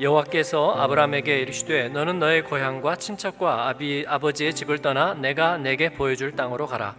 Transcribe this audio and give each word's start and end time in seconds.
여호와께서 0.00 0.76
아브라함에게 0.78 1.40
이르시되 1.40 1.90
너는 1.90 2.20
너의 2.20 2.42
고향과 2.42 2.96
친척과 2.96 3.68
아비 3.68 4.06
아버지의 4.08 4.54
집을 4.54 4.78
떠나 4.78 5.12
내가 5.12 5.58
내게 5.58 5.90
보여줄 5.90 6.36
땅으로 6.36 6.66
가라. 6.66 6.94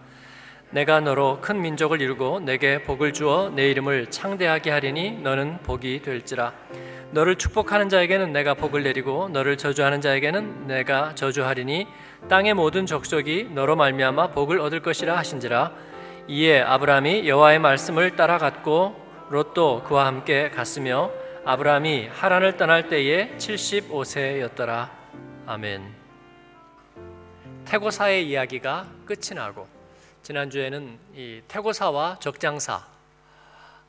내가 0.70 1.00
너로 1.00 1.40
큰 1.40 1.60
민족을 1.60 2.00
이루고 2.00 2.40
내게 2.40 2.80
복을 2.84 3.12
주어 3.12 3.50
내 3.50 3.68
이름을 3.70 4.06
창대하게 4.10 4.70
하리니 4.70 5.18
너는 5.18 5.58
복이 5.64 6.02
될지라. 6.02 6.52
너를 7.10 7.34
축복하는 7.34 7.88
자에게는 7.88 8.32
내가 8.32 8.54
복을 8.54 8.84
내리고 8.84 9.28
너를 9.30 9.56
저주하는 9.56 10.00
자에게는 10.00 10.68
내가 10.68 11.16
저주하리니 11.16 11.88
땅의 12.28 12.54
모든 12.54 12.86
족속이 12.86 13.48
너로 13.52 13.74
말미암아 13.74 14.28
복을 14.28 14.60
얻을 14.60 14.80
것이라 14.80 15.18
하신지라. 15.18 15.72
이에 16.28 16.60
아브라함이 16.60 17.28
여호와의 17.28 17.58
말씀을 17.58 18.14
따라갔고 18.14 18.94
롯도 19.28 19.82
그와 19.88 20.06
함께 20.06 20.50
갔으며 20.50 21.10
아브라함이 21.44 22.06
하란을 22.06 22.56
떠날 22.56 22.88
때에 22.88 23.36
75세였더라. 23.36 24.88
아멘. 25.46 25.92
태고사의 27.64 28.28
이야기가 28.28 28.86
끝이 29.04 29.34
나고 29.34 29.66
지난주에는 30.22 30.98
이 31.16 31.42
태고사와 31.48 32.20
적장사 32.20 32.86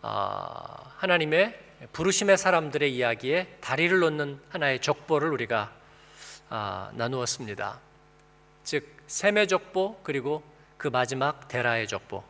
아, 0.02 0.94
하나님의 0.98 1.60
부르심의 1.94 2.40
사람들의 2.40 2.92
이야기에 2.92 3.58
다리를 3.62 4.00
놓는 4.00 4.42
하나의 4.50 4.80
족보를 4.80 5.32
우리가 5.32 5.72
아, 6.50 6.90
나누었습니다. 6.96 7.80
즉 8.64 8.98
셈의 9.06 9.48
족보 9.48 10.00
그리고 10.02 10.42
그 10.78 10.88
마지막 10.88 11.48
데라의 11.48 11.88
족보. 11.88 12.24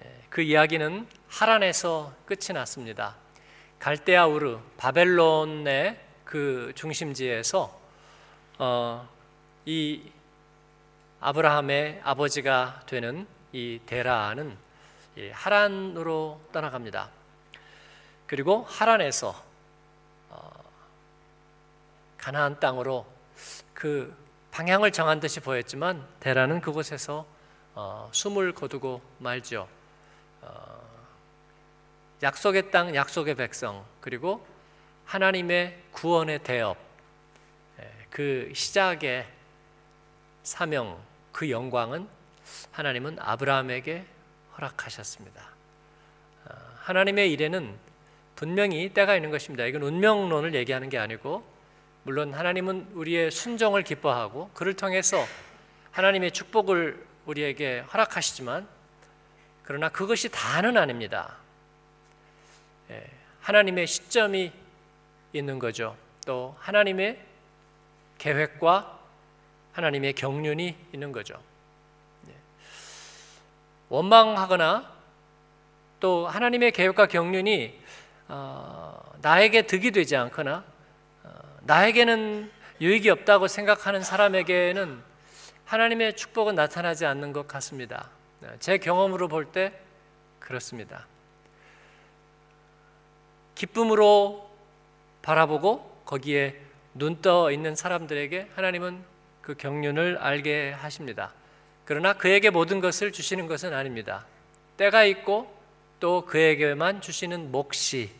예, 0.00 0.22
그 0.28 0.40
이야기는 0.42 1.06
하란에서 1.28 2.12
끝이 2.26 2.52
났습니다. 2.52 3.21
갈대아 3.82 4.28
우르 4.28 4.60
바벨론의 4.76 5.98
그 6.24 6.70
중심지에서 6.76 7.80
어, 8.58 9.08
이 9.66 10.00
아브라함의 11.18 12.02
아버지가 12.04 12.84
되는 12.86 13.26
이 13.50 13.80
데라는 13.84 14.56
하란으로 15.32 16.40
떠나갑니다. 16.52 17.10
그리고 18.28 18.64
하란에서 18.68 19.34
어, 20.30 20.50
가나안 22.18 22.60
땅으로 22.60 23.04
그 23.74 24.16
방향을 24.52 24.92
정한 24.92 25.18
듯이 25.18 25.40
보였지만 25.40 26.06
데라는 26.20 26.60
그곳에서 26.60 27.26
어, 27.74 28.08
숨을 28.12 28.54
거두고 28.54 29.02
말죠. 29.18 29.66
어, 32.22 32.26
약속의 32.26 32.70
땅, 32.70 32.94
약속의 32.94 33.34
백성, 33.34 33.84
그리고 34.00 34.46
하나님의 35.04 35.82
구원의 35.92 36.42
대업, 36.44 36.76
예, 37.80 37.90
그 38.10 38.50
시작의 38.54 39.26
사명, 40.42 40.98
그 41.32 41.50
영광은 41.50 42.08
하나님은 42.70 43.18
아브라함에게 43.18 44.04
허락하셨습니다. 44.56 45.42
어, 46.46 46.54
하나님의 46.76 47.32
일에는 47.32 47.74
분명히 48.36 48.88
때가 48.92 49.14
있는 49.14 49.30
것입니다. 49.30 49.64
이건 49.66 49.82
운명론을 49.82 50.54
얘기하는 50.54 50.88
게 50.88 50.98
아니고, 50.98 51.44
물론 52.04 52.34
하나님은 52.34 52.90
우리의 52.94 53.30
순종을 53.30 53.82
기뻐하고, 53.82 54.50
그를 54.54 54.74
통해서 54.74 55.24
하나님의 55.92 56.32
축복을 56.32 57.04
우리에게 57.26 57.80
허락하시지만, 57.92 58.66
그러나 59.62 59.88
그것이 59.88 60.28
다는 60.28 60.76
아닙니다. 60.76 61.41
예, 62.92 63.06
하나님의 63.40 63.86
시점이 63.86 64.52
있는 65.32 65.58
거죠. 65.58 65.96
또 66.26 66.54
하나님의 66.60 67.18
계획과 68.18 68.98
하나님의 69.72 70.12
경륜이 70.12 70.76
있는 70.92 71.12
거죠. 71.12 71.40
예. 72.28 72.32
원망하거나 73.88 74.92
또 76.00 76.28
하나님의 76.28 76.72
계획과 76.72 77.06
경륜이 77.06 77.80
어, 78.28 79.12
나에게 79.22 79.62
득이 79.62 79.90
되지 79.90 80.16
않거나 80.16 80.64
어, 81.24 81.30
나에게는 81.62 82.50
유익이 82.80 83.08
없다고 83.10 83.48
생각하는 83.48 84.02
사람에게는 84.02 85.02
하나님의 85.64 86.16
축복은 86.16 86.54
나타나지 86.54 87.06
않는 87.06 87.32
것 87.32 87.48
같습니다. 87.48 88.10
제 88.58 88.76
경험으로 88.78 89.28
볼 89.28 89.52
때 89.52 89.72
그렇습니다. 90.40 91.06
기쁨으로 93.62 94.50
바라보고 95.22 96.02
거기에 96.04 96.56
눈떠 96.94 97.52
있는 97.52 97.76
사람들에게 97.76 98.48
하나님은 98.56 99.04
그 99.40 99.54
경륜을 99.54 100.18
알게 100.18 100.72
하십니다. 100.72 101.32
그러나 101.84 102.12
그에게 102.12 102.50
모든 102.50 102.80
것을 102.80 103.12
주시는 103.12 103.46
것은 103.46 103.72
아닙니다. 103.72 104.26
때가 104.76 105.04
있고 105.04 105.54
또 106.00 106.26
그에게만 106.26 107.02
주시는 107.02 107.52
몫이 107.52 108.10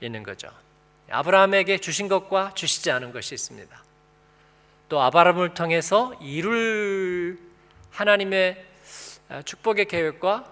있는 0.00 0.22
거죠. 0.22 0.48
아브라함에게 1.10 1.78
주신 1.78 2.06
것과 2.06 2.54
주시지 2.54 2.92
않은 2.92 3.10
것이 3.10 3.34
있습니다. 3.34 3.82
또 4.88 5.00
아브라함을 5.02 5.54
통해서 5.54 6.14
이룰 6.22 7.36
하나님의 7.90 8.64
축복의 9.44 9.86
계획과 9.86 10.48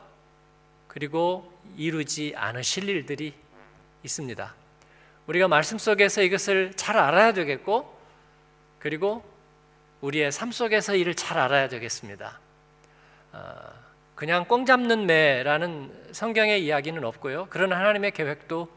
그리고 0.88 1.52
이루지 1.76 2.34
않으실 2.34 2.88
일들이 2.88 3.45
있습니다. 4.02 4.54
우리가 5.26 5.48
말씀 5.48 5.78
속에서 5.78 6.22
이것을 6.22 6.72
잘 6.76 6.96
알아야 6.96 7.32
되겠고, 7.32 7.96
그리고 8.78 9.24
우리의 10.00 10.30
삶 10.30 10.52
속에서 10.52 10.94
이를 10.94 11.14
잘 11.14 11.38
알아야 11.38 11.68
되겠습니다. 11.68 12.38
어, 13.32 13.54
그냥 14.14 14.44
꽁 14.46 14.64
잡는 14.64 15.06
매라는 15.06 16.10
성경의 16.12 16.64
이야기는 16.64 17.04
없고요. 17.04 17.46
그런 17.50 17.72
하나님의 17.72 18.12
계획도 18.12 18.68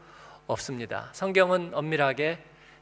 없습니다. 0.46 1.08
성경은 1.12 1.70
엄밀하게 1.72 2.38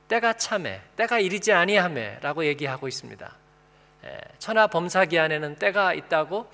때가 0.09 0.32
참해, 0.32 0.81
때가 0.97 1.21
이르지 1.21 1.53
아니함에라고 1.53 2.47
얘기하고 2.47 2.88
있습니다. 2.88 3.37
예, 4.04 4.19
천하 4.38 4.66
범사기 4.66 5.19
안에는 5.19 5.56
때가 5.56 5.93
있다고 5.93 6.50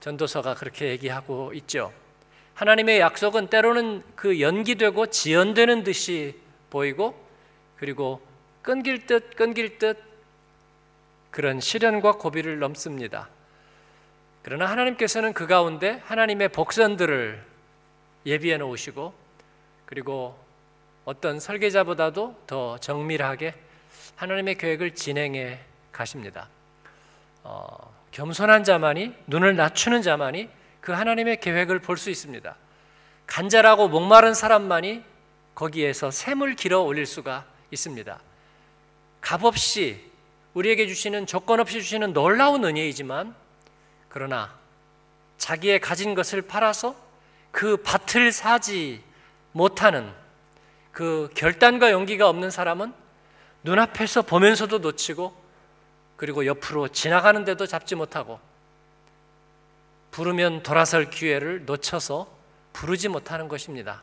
전도서가 0.00 0.54
그렇게 0.54 0.88
얘기하고 0.90 1.52
있죠. 1.54 1.92
하나님의 2.54 3.00
약속은 3.00 3.48
때로는 3.48 4.02
그 4.14 4.40
연기되고 4.40 5.06
지연되는 5.06 5.82
듯이 5.82 6.38
보이고 6.70 7.14
그리고 7.76 8.22
끊길 8.62 9.06
듯 9.06 9.36
끊길 9.36 9.78
듯 9.78 9.98
그런 11.30 11.60
시련과 11.60 12.12
고비를 12.12 12.60
넘습니다. 12.60 13.28
그러나 14.42 14.66
하나님께서는 14.66 15.32
그 15.32 15.46
가운데 15.46 16.00
하나님의 16.04 16.50
복선들을 16.50 17.42
예비해 18.26 18.56
놓으시고 18.56 19.12
그리고 19.86 20.38
어떤 21.04 21.40
설계자보다도 21.40 22.42
더 22.46 22.78
정밀하게 22.78 23.54
하나님의 24.16 24.56
계획을 24.56 24.94
진행해 24.94 25.58
가십니다. 25.92 26.48
어, 27.42 27.94
겸손한 28.12 28.64
자만이 28.64 29.14
눈을 29.26 29.56
낮추는 29.56 30.02
자만이 30.02 30.48
그 30.84 30.92
하나님의 30.92 31.40
계획을 31.40 31.78
볼 31.78 31.96
수 31.96 32.10
있습니다. 32.10 32.54
간절하고 33.26 33.88
목마른 33.88 34.34
사람만이 34.34 35.02
거기에서 35.54 36.10
샘을 36.10 36.56
길어 36.56 36.82
올릴 36.82 37.06
수가 37.06 37.46
있습니다. 37.70 38.20
값없이 39.22 40.10
우리에게 40.52 40.86
주시는 40.86 41.24
조건 41.24 41.60
없이 41.60 41.80
주시는 41.80 42.12
놀라운 42.12 42.66
은혜이지만 42.66 43.34
그러나 44.10 44.54
자기의 45.38 45.80
가진 45.80 46.14
것을 46.14 46.42
팔아서 46.42 46.94
그 47.50 47.78
밭을 47.78 48.30
사지 48.30 49.02
못하는 49.52 50.12
그 50.92 51.30
결단과 51.34 51.92
용기가 51.92 52.28
없는 52.28 52.50
사람은 52.50 52.92
눈앞에서 53.62 54.20
보면서도 54.20 54.80
놓치고 54.80 55.34
그리고 56.16 56.44
옆으로 56.44 56.88
지나가는데도 56.88 57.66
잡지 57.66 57.94
못하고 57.94 58.38
부르면 60.14 60.62
돌아설 60.62 61.10
기회를 61.10 61.64
놓쳐서 61.64 62.28
부르지 62.72 63.08
못하는 63.08 63.48
것입니다. 63.48 64.00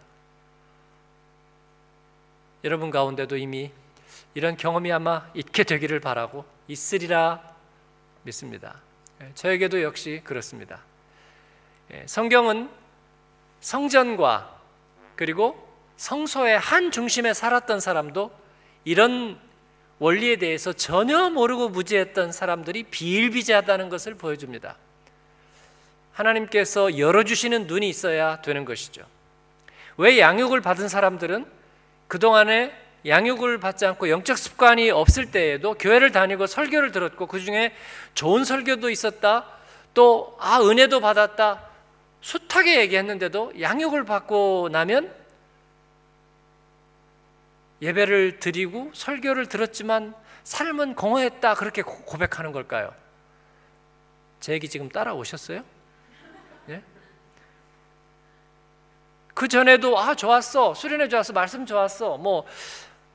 여러분 2.65 2.91
가운데도 2.91 3.37
이미 3.37 3.71
이런 4.33 4.57
경험이 4.57 4.91
아마 4.91 5.31
있게 5.33 5.63
되기를 5.63 6.01
바라고 6.01 6.43
있으리라 6.67 7.41
믿습니다. 8.23 8.81
예, 9.21 9.31
저에게도 9.35 9.83
역시 9.83 10.19
그렇습니다. 10.25 10.81
예, 11.93 12.03
성경은 12.07 12.69
성전과 13.61 14.59
그리고 15.15 15.65
성소의 15.95 16.59
한 16.59 16.91
중심에 16.91 17.33
살았던 17.33 17.79
사람도 17.79 18.37
이런 18.83 19.39
원리에 19.99 20.35
대해서 20.35 20.73
전혀 20.73 21.29
모르고 21.29 21.69
무지했던 21.69 22.33
사람들이 22.33 22.83
비일비재하다는 22.83 23.87
것을 23.87 24.15
보여줍니다. 24.15 24.75
하나님께서 26.13 26.97
열어주시는 26.97 27.67
눈이 27.67 27.87
있어야 27.89 28.41
되는 28.41 28.65
것이죠. 28.65 29.03
왜 29.97 30.19
양육을 30.19 30.61
받은 30.61 30.87
사람들은 30.87 31.45
그동안에 32.07 32.73
양육을 33.05 33.59
받지 33.59 33.85
않고 33.85 34.09
영적 34.09 34.37
습관이 34.37 34.91
없을 34.91 35.31
때에도 35.31 35.73
교회를 35.73 36.11
다니고 36.11 36.45
설교를 36.47 36.91
들었고 36.91 37.27
그 37.27 37.39
중에 37.39 37.73
좋은 38.13 38.43
설교도 38.43 38.89
있었다. 38.89 39.47
또, 39.93 40.37
아, 40.39 40.61
은혜도 40.61 40.99
받았다. 41.01 41.67
숱하게 42.21 42.81
얘기했는데도 42.81 43.53
양육을 43.59 44.05
받고 44.05 44.69
나면 44.71 45.13
예배를 47.81 48.39
드리고 48.39 48.91
설교를 48.93 49.47
들었지만 49.47 50.13
삶은 50.43 50.95
공허했다. 50.95 51.55
그렇게 51.55 51.81
고백하는 51.81 52.51
걸까요? 52.51 52.93
제 54.39 54.53
얘기 54.53 54.69
지금 54.69 54.89
따라오셨어요? 54.89 55.63
그 59.33 59.47
전에도 59.47 59.97
아 59.99 60.15
좋았어 60.15 60.73
수련회 60.73 61.07
좋았어 61.07 61.33
말씀 61.33 61.65
좋았어 61.65 62.17
뭐 62.17 62.45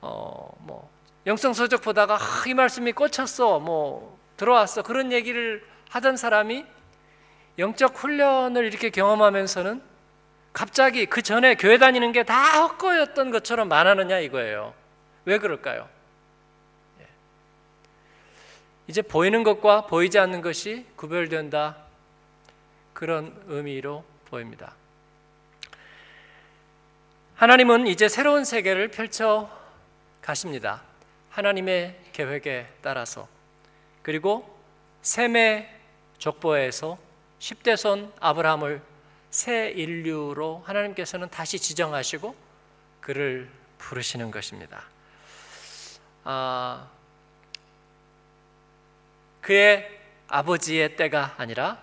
어, 0.01 0.49
뭐 0.59 0.89
영성 1.25 1.53
서적 1.53 1.81
보다가 1.81 2.15
아, 2.15 2.43
이 2.47 2.53
말씀이 2.53 2.91
꽂혔어 2.93 3.59
뭐 3.59 4.17
들어왔어 4.37 4.83
그런 4.83 5.11
얘기를 5.11 5.65
하던 5.89 6.17
사람이 6.17 6.65
영적 7.59 7.97
훈련을 7.97 8.65
이렇게 8.65 8.89
경험하면서는 8.89 9.81
갑자기 10.53 11.05
그 11.05 11.21
전에 11.21 11.55
교회 11.55 11.77
다니는 11.77 12.11
게 12.11 12.23
다 12.23 12.61
헛거였던 12.63 13.31
것처럼 13.31 13.67
말하느냐 13.67 14.19
이거예요. 14.19 14.73
왜 15.25 15.37
그럴까요? 15.37 15.87
예. 17.01 17.05
이제 18.87 19.01
보이는 19.01 19.43
것과 19.43 19.85
보이지 19.87 20.17
않는 20.17 20.41
것이 20.41 20.85
구별된다. 20.95 21.77
그런 22.93 23.35
의미로 23.47 24.03
보입니다. 24.29 24.73
하나님은 27.37 27.85
이제 27.85 28.09
새로운 28.09 28.45
세계를 28.45 28.87
펼쳐 28.87 29.47
가십니다. 30.23 30.81
하나님의 31.29 31.95
계획에 32.11 32.67
따라서 32.81 33.27
그리고 34.01 34.59
셈의 35.03 35.71
족보에서 36.17 36.97
10대 37.39 37.77
손 37.77 38.11
아브라함을 38.19 38.81
새 39.29 39.69
인류로 39.69 40.63
하나님께서는 40.65 41.29
다시 41.29 41.59
지정하시고 41.59 42.35
그를 43.01 43.51
부르시는 43.77 44.31
것입니다. 44.31 44.85
아, 46.23 46.89
그의 49.41 49.95
아버지의 50.27 50.95
때가 50.95 51.35
아니라 51.37 51.79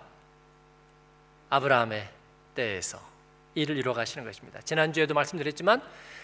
아브라함의 1.49 2.09
때에서 2.55 3.14
일을 3.55 3.77
이루어 3.77 3.93
가시는 3.93 4.25
것입니다. 4.25 4.61
지난주에도 4.61 5.13
말씀드렸지만 5.13 5.81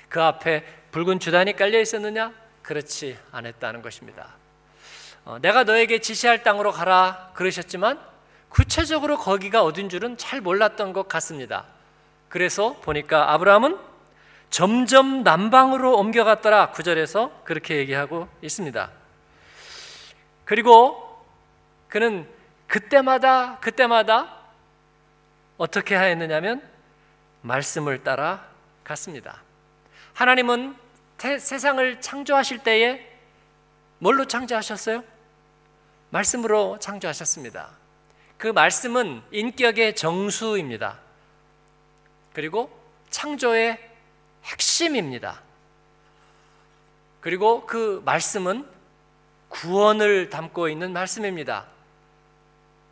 그 0.10 0.22
앞에 0.22 0.64
붉은 0.92 1.20
주단이 1.20 1.56
깔려 1.56 1.80
있었느냐? 1.80 2.34
그렇지 2.62 3.18
않았다는 3.32 3.82
것입니다. 3.82 4.36
어, 5.24 5.40
내가 5.42 5.64
너에게 5.64 6.00
지시할 6.00 6.44
땅으로 6.44 6.72
가라 6.72 7.32
그러셨지만 7.34 8.00
구체적으로 8.50 9.18
거기가 9.18 9.64
어딘 9.64 9.88
줄은 9.90 10.18
잘 10.18 10.42
몰랐던 10.42 10.94
것 10.94 11.08
같습니다. 11.08 11.66
그래서 12.28 12.74
보니까 12.82 13.34
아브라함은 13.34 13.78
점점 14.50 15.24
남방으로 15.24 15.98
옮겨갔더라 15.98 16.72
구절에서 16.72 17.44
그렇게 17.46 17.78
얘기하고 17.78 18.28
있습니다. 18.42 18.92
그리고 20.44 21.26
그는 21.88 22.28
그때마다 22.68 23.60
그때마다 23.60 24.36
어떻게 25.58 25.96
하였느냐면 25.96 26.62
말씀을 27.42 28.04
따라 28.04 28.46
갔습니다. 28.84 29.42
하나님은 30.14 30.76
태, 31.18 31.40
세상을 31.40 32.02
창조하실 32.02 32.60
때에 32.60 33.08
뭘로 34.00 34.26
창조하셨어요? 34.26 35.04
말씀으로 36.10 36.78
창조하셨습니다. 36.80 37.70
그 38.38 38.48
말씀은 38.48 39.22
인격의 39.32 39.96
정수입니다. 39.96 41.00
그리고 42.34 42.76
창조의 43.10 43.78
핵심입니다. 44.44 45.42
그리고 47.22 47.66
그 47.68 48.02
말씀은 48.04 48.68
구원을 49.50 50.30
담고 50.30 50.70
있는 50.70 50.92
말씀입니다. 50.92 51.66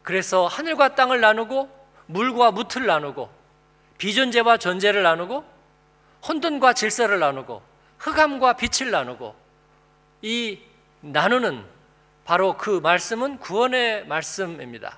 그래서 0.04 0.46
하늘과 0.46 0.96
땅을 0.96 1.20
나누고 1.20 1.70
물과 2.06 2.52
무틀 2.52 2.86
나누고 2.86 3.39
비존재와 4.00 4.58
존재를 4.58 5.04
나누고 5.04 5.46
혼돈과 6.28 6.74
질서를 6.74 7.20
나누고 7.20 7.62
흑암과 8.00 8.54
빛을 8.54 8.92
나누고 8.92 9.36
이 10.24 10.60
나누는 11.02 11.64
바로 12.26 12.58
그 12.58 12.80
말씀은 12.80 13.38
구원의 13.40 14.08
말씀입니다. 14.08 14.98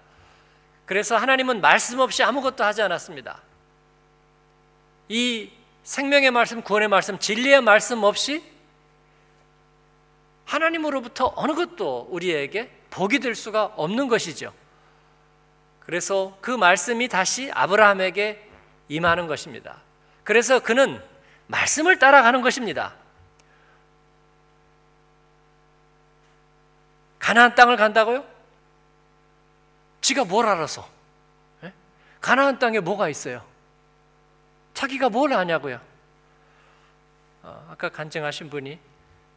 그래서 0.86 1.18
하나님은 1.18 1.62
말씀 1.62 2.00
없이 2.00 2.24
아무것도 2.24 2.63
하지 2.63 2.81
않았습니다. 2.81 3.42
이 5.09 5.50
생명의 5.83 6.31
말씀, 6.31 6.62
구원의 6.62 6.88
말씀, 6.88 7.18
진리의 7.18 7.62
말씀 7.62 8.04
없이 8.04 8.44
하나님으로부터 10.45 11.33
어느 11.36 11.54
것도 11.54 12.07
우리에게 12.12 12.69
복이 12.89 13.19
될 13.19 13.36
수가 13.36 13.65
없는 13.77 14.09
것이죠. 14.09 14.54
그래서 15.80 16.38
그 16.42 16.51
말씀이 16.51 17.07
다시 17.07 17.50
아브라함에게 17.54 18.50
임하는 18.91 19.27
것입니다. 19.27 19.77
그래서 20.25 20.59
그는 20.59 21.01
말씀을 21.47 21.97
따라가는 21.97 22.41
것입니다. 22.41 22.93
가나안 27.17 27.55
땅을 27.55 27.77
간다고요? 27.77 28.25
지가 30.01 30.25
뭘 30.25 30.45
알아서? 30.45 30.89
예? 31.63 31.71
가나안 32.19 32.59
땅에 32.59 32.81
뭐가 32.81 33.07
있어요? 33.07 33.45
자기가 34.73 35.09
뭘 35.09 35.31
아냐고요? 35.31 35.79
어, 37.44 37.67
아까 37.71 37.87
간증하신 37.87 38.49
분이 38.49 38.77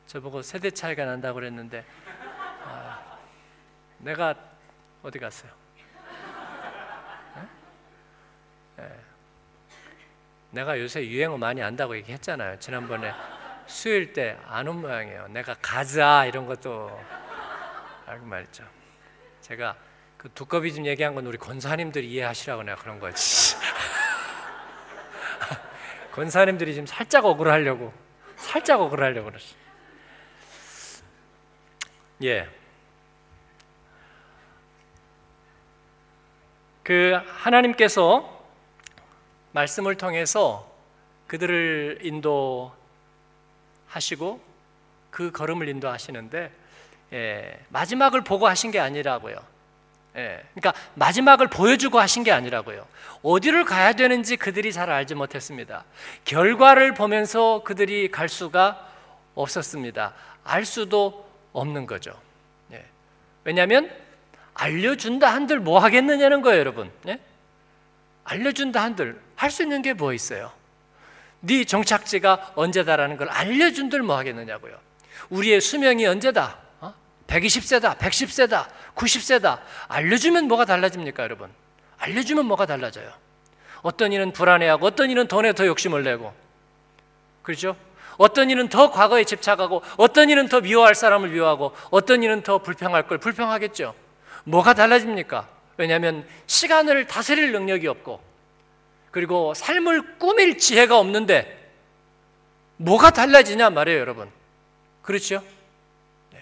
저보고 0.08 0.42
세대 0.42 0.70
차이가 0.72 1.04
난다고 1.04 1.36
그랬는데 1.36 1.84
아, 2.64 3.18
내가 3.98 4.34
어디 5.02 5.20
갔어요? 5.20 5.52
예? 8.78 8.82
예. 8.82 9.13
내가 10.55 10.79
요새 10.79 11.05
유행어 11.05 11.37
많이 11.37 11.61
안다고 11.63 11.96
얘기했잖아요. 11.96 12.61
지난번에 12.61 13.13
수요일 13.67 14.13
때 14.13 14.39
안 14.46 14.69
온 14.69 14.81
모양이에요. 14.81 15.27
내가 15.29 15.55
가자 15.61 16.27
이런 16.27 16.46
것도 16.46 16.96
알고 18.06 18.25
말했죠. 18.27 18.65
제가 19.41 19.77
그 20.17 20.29
두꺼비 20.32 20.73
좀 20.73 20.87
얘기한 20.87 21.15
건 21.17 21.27
우리 21.27 21.37
권사님들이 21.39 22.08
이해하시라고 22.11 22.63
내가 22.63 22.81
그런 22.81 23.01
거지. 23.01 23.56
권사님들이 26.15 26.73
지금 26.75 26.87
살짝 26.87 27.25
억울하려고 27.25 27.93
살짝 28.37 28.81
억울하려고 28.81 29.31
그랬어. 29.31 29.56
예. 32.23 32.49
그 36.84 37.19
하나님께서 37.39 38.33
말씀을 39.55 39.94
통해서 39.94 40.69
그들을 41.29 42.01
인도하시고 42.03 42.75
그 45.11 45.31
걸음을 45.31 45.69
인도하시는데 45.69 46.53
예, 47.13 47.61
마지막을 47.69 48.25
보고 48.25 48.49
하신 48.49 48.73
게 48.73 48.81
아니라고요. 48.81 49.37
예, 50.17 50.44
그러니까 50.55 50.75
마지막을 50.94 51.49
보여주고 51.49 52.01
하신 52.01 52.25
게 52.25 52.32
아니라고요. 52.32 52.87
어디를 53.23 53.65
가야 53.65 53.93
되는지 53.93 54.37
그들이 54.37 54.73
잘 54.73 54.91
알지 54.91 55.15
못했습니다. 55.15 55.84
결과를 56.25 56.94
보면서 56.94 57.63
그들이 57.63 58.11
갈 58.11 58.29
수가 58.29 58.89
없었습니다. 59.37 60.15
알 60.43 60.65
수도 60.65 61.29
없는 61.53 61.87
거죠. 61.87 62.13
예. 62.73 62.84
왜냐하면 63.44 63.91
알려준다 64.55 65.32
한들 65.32 65.61
뭐 65.61 65.79
하겠느냐는 65.79 66.43
거예요, 66.43 66.58
여러분. 66.58 66.91
예? 67.06 67.20
알려준다 68.25 68.82
한들 68.82 69.23
할 69.36 69.50
수 69.50 69.62
있는 69.62 69.82
게 69.82 69.93
뭐 69.94 70.12
있어요? 70.12 70.53
네 71.41 71.64
정착지가 71.64 72.53
언제다라는 72.55 73.17
걸 73.17 73.29
알려준들 73.29 74.03
뭐 74.03 74.17
하겠느냐고요. 74.17 74.79
우리의 75.31 75.60
수명이 75.60 76.06
언제다? 76.06 76.58
120세다, 77.26 77.96
110세다, 77.98 78.67
90세다. 78.94 79.60
알려주면 79.88 80.46
뭐가 80.46 80.64
달라집니까, 80.67 81.22
여러분? 81.22 81.50
알려주면 81.98 82.44
뭐가 82.46 82.67
달라져요? 82.67 83.10
어떤 83.82 84.12
이는 84.12 84.31
불안해하고, 84.32 84.86
어떤 84.86 85.10
이는 85.10 85.26
돈에 85.26 85.53
더 85.55 85.67
욕심을 85.67 86.05
내고, 86.05 86.34
그렇죠? 87.43 87.76
어떤 88.19 88.50
이는 88.50 88.69
더 88.69 88.91
과거에 88.91 89.24
집착하고, 89.24 89.82
어떤 89.96 90.31
이는 90.31 90.48
더 90.48 90.60
미워할 90.60 90.94
사람을 90.94 91.31
미워하고, 91.31 91.74
어떤 91.91 92.22
이는 92.22 92.43
더 92.43 92.58
불평할 92.58 93.06
걸 93.08 93.19
불평하겠죠. 93.19 93.94
뭐가 94.44 94.74
달라집니까? 94.74 95.48
왜냐하면 95.79 96.26
시간을 96.46 97.06
다스릴 97.06 97.53
능력이 97.53 97.88
없고, 97.88 98.20
그리고 99.14 99.54
삶을 99.54 100.18
꾸밀 100.18 100.58
지혜가 100.58 100.98
없는데, 100.98 101.70
뭐가 102.78 103.12
달라지냐 103.12 103.70
말이에요, 103.70 104.00
여러분. 104.00 104.28
그렇죠? 105.02 105.40
네. 106.32 106.40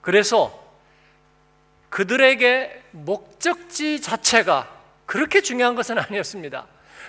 그래서 0.00 0.66
그들에게 1.90 2.82
목적지 2.90 4.00
자체가 4.00 4.68
그렇게 5.06 5.40
중요한 5.40 5.76
것은 5.76 5.96
아니었습니다. 5.96 6.66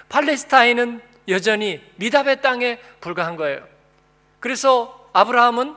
팔레스타인은 0.07 1.01
여전히 1.29 1.83
미답의 1.95 2.43
땅에 2.43 2.79
불과한 2.99 3.35
거예요. 3.35 3.67
그래서 4.39 5.09
아브라함은 5.11 5.75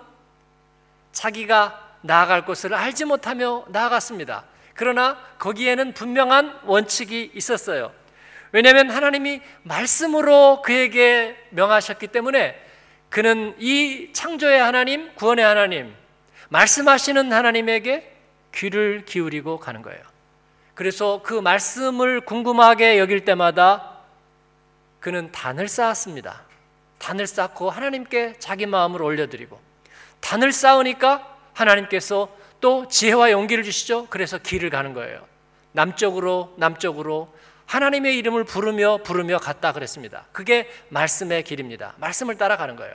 자기가 1.13 1.97
나아갈 2.03 2.45
곳을 2.45 2.75
알지 2.75 3.07
못하며 3.07 3.65
나아갔습니다. 3.69 4.45
그러나 4.79 5.19
거기에는 5.41 5.93
분명한 5.93 6.61
원칙이 6.63 7.33
있었어요. 7.35 7.93
왜냐하면 8.53 8.91
하나님이 8.91 9.41
말씀으로 9.65 10.63
그에게 10.63 11.37
명하셨기 11.51 12.07
때문에 12.07 12.55
그는 13.09 13.57
이 13.59 14.11
창조의 14.13 14.61
하나님, 14.63 15.13
구원의 15.17 15.45
하나님, 15.45 15.93
말씀하시는 16.51 17.33
하나님에게 17.33 18.15
귀를 18.55 19.05
기울이고 19.05 19.59
가는 19.59 19.83
거예요. 19.83 20.01
그래서 20.75 21.23
그 21.25 21.35
말씀을 21.35 22.21
궁금하게 22.21 23.01
여길 23.01 23.25
때마다 23.25 23.99
그는 25.01 25.33
단을 25.33 25.67
쌓았습니다. 25.67 26.43
단을 26.99 27.27
쌓고 27.27 27.69
하나님께 27.69 28.35
자기 28.39 28.65
마음을 28.67 29.03
올려드리고 29.03 29.61
단을 30.21 30.53
쌓으니까 30.53 31.37
하나님께서 31.53 32.29
또 32.61 32.89
지혜와 32.89 33.31
용기를 33.31 33.65
주시죠. 33.65 34.07
그래서 34.11 34.39
길을 34.39 34.71
가는 34.71 34.93
거예요. 34.93 35.27
남쪽으로 35.73 36.55
남쪽으로 36.57 37.33
하나님의 37.67 38.17
이름을 38.17 38.45
부르며 38.45 38.99
부르며 38.99 39.39
갔다 39.39 39.73
그랬습니다. 39.73 40.25
그게 40.33 40.71
말씀의 40.89 41.45
길입니다. 41.45 41.95
말씀을 41.99 42.37
따라가는 42.39 42.77
거예요. 42.77 42.95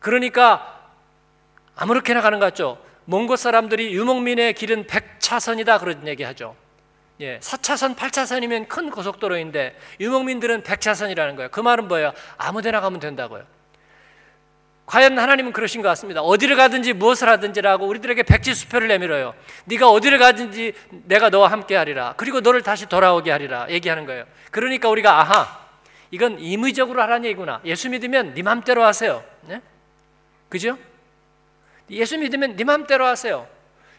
그러니까 0.00 0.90
아무렇게나 1.76 2.20
가는 2.20 2.38
것 2.40 2.46
같죠. 2.46 2.78
몽고 3.04 3.36
사람들이 3.36 3.94
유목민의 3.94 4.54
길은 4.54 4.86
100차선이다 4.86 5.80
그런 5.80 6.06
얘기 6.08 6.24
하죠. 6.24 6.56
예, 7.20 7.38
4차선, 7.40 7.96
8차선이면 7.96 8.68
큰 8.68 8.90
고속도로인데 8.90 9.76
유목민들은 9.98 10.62
100차선이라는 10.62 11.36
거예요. 11.36 11.48
그 11.50 11.60
말은 11.60 11.88
뭐예요? 11.88 12.12
아무 12.36 12.62
데나 12.62 12.80
가면 12.80 13.00
된다고요. 13.00 13.44
과연 14.88 15.18
하나님은 15.18 15.52
그러신 15.52 15.82
것 15.82 15.88
같습니다. 15.88 16.22
어디를 16.22 16.56
가든지 16.56 16.94
무엇을 16.94 17.28
하든지라고 17.28 17.86
우리들에게 17.86 18.22
백지수표를 18.22 18.88
내밀어요. 18.88 19.34
네가 19.66 19.90
어디를 19.90 20.16
가든지 20.16 20.72
내가 21.04 21.28
너와 21.28 21.48
함께 21.48 21.76
하리라. 21.76 22.14
그리고 22.16 22.40
너를 22.40 22.62
다시 22.62 22.86
돌아오게 22.86 23.30
하리라. 23.30 23.66
얘기하는 23.68 24.06
거예요. 24.06 24.24
그러니까 24.50 24.88
우리가 24.88 25.20
아하, 25.20 25.60
이건 26.10 26.38
임의적으로 26.38 27.02
하라는 27.02 27.26
얘기구나. 27.26 27.60
예수 27.66 27.90
믿으면 27.90 28.32
네 28.32 28.42
맘대로 28.42 28.82
하세요. 28.82 29.22
네? 29.42 29.60
그죠? 30.48 30.78
예수 31.90 32.16
믿으면 32.16 32.56
네 32.56 32.64
맘대로 32.64 33.04
하세요. 33.04 33.46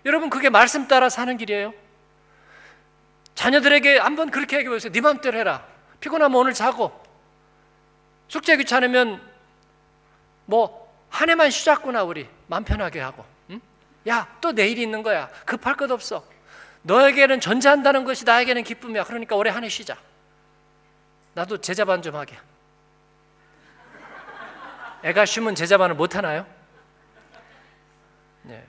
여러분 0.05 0.31
그게 0.31 0.49
말씀 0.49 0.87
따라 0.87 1.07
사는 1.09 1.37
길이에요. 1.37 1.71
자녀들에게 3.35 3.99
한번 3.99 4.31
그렇게 4.31 4.57
얘기해 4.57 4.71
보세요. 4.71 4.91
네 4.91 5.01
맘대로 5.01 5.37
해라. 5.37 5.63
피곤하면 5.99 6.35
오늘 6.35 6.55
자고 6.55 6.91
숙제 8.27 8.57
귀찮으면 8.57 9.21
뭐 10.49 10.78
한 11.09 11.29
해만 11.29 11.49
쉬자꾸나 11.51 12.03
우리 12.03 12.27
맘 12.47 12.63
편하게 12.63 12.99
하고. 12.99 13.25
응? 13.49 13.59
야, 14.07 14.27
또 14.41 14.51
내일 14.51 14.77
있는 14.77 15.03
거야. 15.03 15.29
급할 15.45 15.75
것 15.75 15.89
없어. 15.91 16.23
너에게는 16.83 17.39
존재한다는 17.41 18.05
것이 18.05 18.25
나에게는 18.25 18.63
기쁨이야. 18.63 19.03
그러니까 19.03 19.35
올해 19.35 19.51
한 19.51 19.63
해 19.63 19.69
쉬자. 19.69 19.97
나도 21.33 21.57
제자반 21.59 22.01
좀 22.01 22.15
하게. 22.15 22.37
애가 25.03 25.25
쉬면 25.25 25.55
제자반을 25.55 25.95
못 25.95 26.15
하나요? 26.15 26.45
네. 28.43 28.65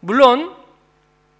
물론 0.00 0.54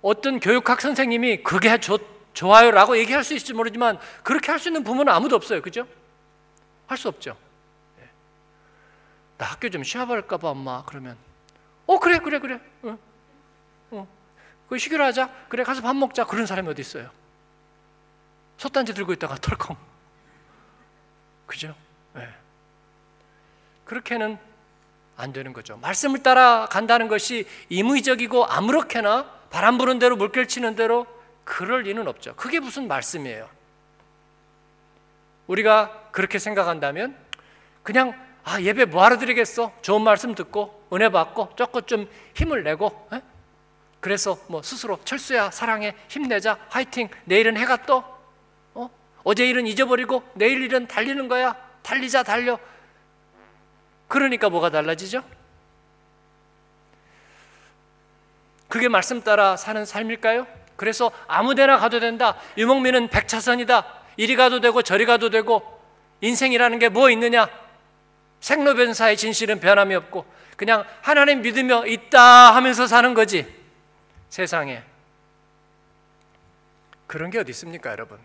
어떤 0.02 0.40
교육학 0.40 0.80
선생님이 0.80 1.42
그게 1.42 1.78
좋, 1.78 2.00
좋아요라고 2.32 2.96
얘기할 2.98 3.24
수 3.24 3.34
있을지 3.34 3.52
모르지만 3.52 3.98
그렇게 4.22 4.50
할 4.50 4.58
수 4.58 4.68
있는 4.68 4.84
부모는 4.84 5.12
아무도 5.12 5.36
없어요. 5.36 5.60
그죠? 5.60 5.86
할 6.86 6.96
수 6.96 7.08
없죠. 7.08 7.36
네. 9.38 9.44
나 9.44 9.46
학교 9.46 9.70
좀 9.70 9.82
쉬어버릴까 9.82 10.36
봐 10.36 10.50
엄마 10.50 10.84
그러면 10.84 11.16
어 11.86 11.98
그래 11.98 12.18
그래 12.18 12.38
그래 12.38 12.60
어, 12.82 12.98
어. 13.92 14.08
그 14.68 14.78
쉬기로 14.78 15.04
하자 15.04 15.30
그래 15.48 15.62
가서 15.62 15.80
밥 15.80 15.96
먹자 15.96 16.24
그런 16.26 16.44
사람이 16.44 16.68
어디 16.68 16.82
있어요 16.82 17.10
솥단지 18.58 18.92
들고 18.92 19.12
있다가 19.14 19.36
털컹 19.40 19.76
그죠? 21.46 21.74
네. 22.14 22.28
그렇게는 23.86 24.38
안 25.16 25.32
되는 25.32 25.52
거죠. 25.52 25.76
말씀을 25.78 26.22
따라 26.22 26.66
간다는 26.66 27.08
것이 27.08 27.46
임의적이고 27.70 28.46
아무렇게나 28.46 29.24
바람 29.50 29.78
부는 29.78 29.98
대로 29.98 30.14
물결 30.16 30.46
치는 30.46 30.76
대로 30.76 31.06
그럴 31.44 31.82
리는 31.82 32.06
없죠. 32.06 32.36
그게 32.36 32.60
무슨 32.60 32.86
말씀이에요? 32.86 33.48
우리가 35.46 36.10
그렇게 36.12 36.38
생각한다면 36.38 37.16
그냥 37.82 38.14
아 38.44 38.60
예배 38.60 38.86
뭐하러 38.86 39.18
드리겠어? 39.18 39.72
좋은 39.82 40.02
말씀 40.02 40.34
듣고 40.34 40.86
은혜 40.92 41.08
받고 41.10 41.50
조금 41.56 41.82
좀 41.82 42.08
힘을 42.34 42.62
내고 42.62 43.08
에? 43.12 43.20
그래서 44.00 44.38
뭐 44.48 44.62
스스로 44.62 44.98
철수야 45.04 45.50
사랑해 45.50 45.94
힘내자 46.08 46.58
화이팅 46.70 47.08
내일은 47.24 47.56
해가 47.56 47.84
떠 47.84 48.18
어? 48.74 48.90
어제 49.24 49.48
일은 49.48 49.66
잊어버리고 49.66 50.22
내일 50.34 50.62
일은 50.62 50.86
달리는 50.86 51.28
거야 51.28 51.56
달리자 51.82 52.22
달려 52.22 52.58
그러니까 54.06 54.48
뭐가 54.48 54.70
달라지죠? 54.70 55.22
그게 58.68 58.88
말씀 58.88 59.22
따라 59.22 59.56
사는 59.56 59.84
삶일까요? 59.84 60.46
그래서 60.76 61.10
아무데나 61.26 61.78
가도 61.78 62.00
된다. 62.00 62.36
유목민은 62.56 63.08
백차선이다. 63.08 63.84
이리 64.16 64.36
가도 64.36 64.60
되고 64.60 64.82
저리 64.82 65.06
가도 65.06 65.30
되고 65.30 65.80
인생이라는 66.20 66.78
게 66.78 66.88
뭐 66.88 67.10
있느냐? 67.10 67.48
생로변사의 68.40 69.16
진실은 69.16 69.60
변함이 69.60 69.94
없고 69.94 70.24
그냥 70.56 70.84
하나님 71.02 71.42
믿으며 71.42 71.86
있다 71.86 72.54
하면서 72.54 72.86
사는 72.86 73.14
거지. 73.14 73.46
세상에. 74.28 74.82
그런 77.06 77.30
게 77.30 77.38
어디 77.38 77.50
있습니까, 77.50 77.90
여러분? 77.90 78.18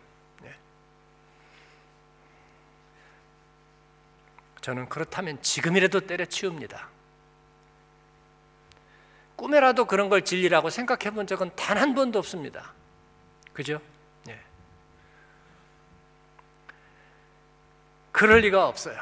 저는 4.63 4.87
그렇다면 4.87 5.41
지금이라도 5.41 5.99
때려치웁니다. 6.07 6.87
꿈에라도 9.35 9.83
그런 9.83 10.07
걸 10.07 10.23
진리라고 10.23 10.69
생각해 10.69 11.13
본 11.13 11.27
적은 11.27 11.53
단 11.57 11.77
한 11.77 11.93
번도 11.93 12.17
없습니다. 12.19 12.71
그죠? 13.51 13.81
예. 14.29 14.39
그럴 18.13 18.39
리가 18.39 18.65
없어요. 18.65 18.97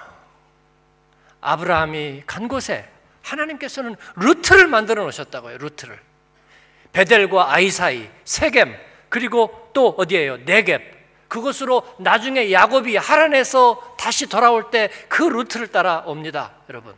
아브라함이 1.41 2.24
간 2.25 2.48
곳에 2.48 2.88
하나님께서는 3.24 3.95
루트를 4.15 4.67
만들어 4.67 5.03
놓으셨다고요. 5.03 5.57
루트를. 5.57 6.00
베델과 6.93 7.53
아이 7.53 7.69
사이, 7.69 8.10
세겜, 8.25 8.75
그리고 9.10 9.69
또 9.74 9.89
어디예요? 9.98 10.38
네겝. 10.45 10.81
그것으로 11.27 11.83
나중에 12.00 12.51
야곱이 12.51 12.98
하란에서 12.98 13.95
다시 13.98 14.27
돌아올 14.27 14.69
때 14.69 14.89
그 15.07 15.24
루트를 15.24 15.67
따라옵니다, 15.67 16.51
여러분. 16.69 16.93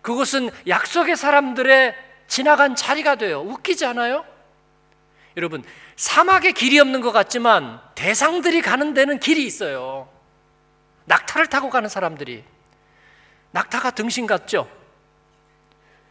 그것은 0.00 0.50
약속의 0.66 1.16
사람들의 1.16 1.94
지나간 2.28 2.74
자리가 2.74 3.16
돼요. 3.16 3.40
웃기지 3.40 3.84
않아요? 3.86 4.24
여러분, 5.36 5.62
사막에 5.96 6.52
길이 6.52 6.78
없는 6.78 7.02
것 7.02 7.12
같지만 7.12 7.80
대상들이 7.94 8.62
가는 8.62 8.94
데는 8.94 9.20
길이 9.20 9.44
있어요. 9.44 10.08
낙타를 11.04 11.48
타고 11.48 11.68
가는 11.68 11.88
사람들이. 11.88 12.44
낙타가 13.80 13.90
등신 13.92 14.26
같죠? 14.26 14.68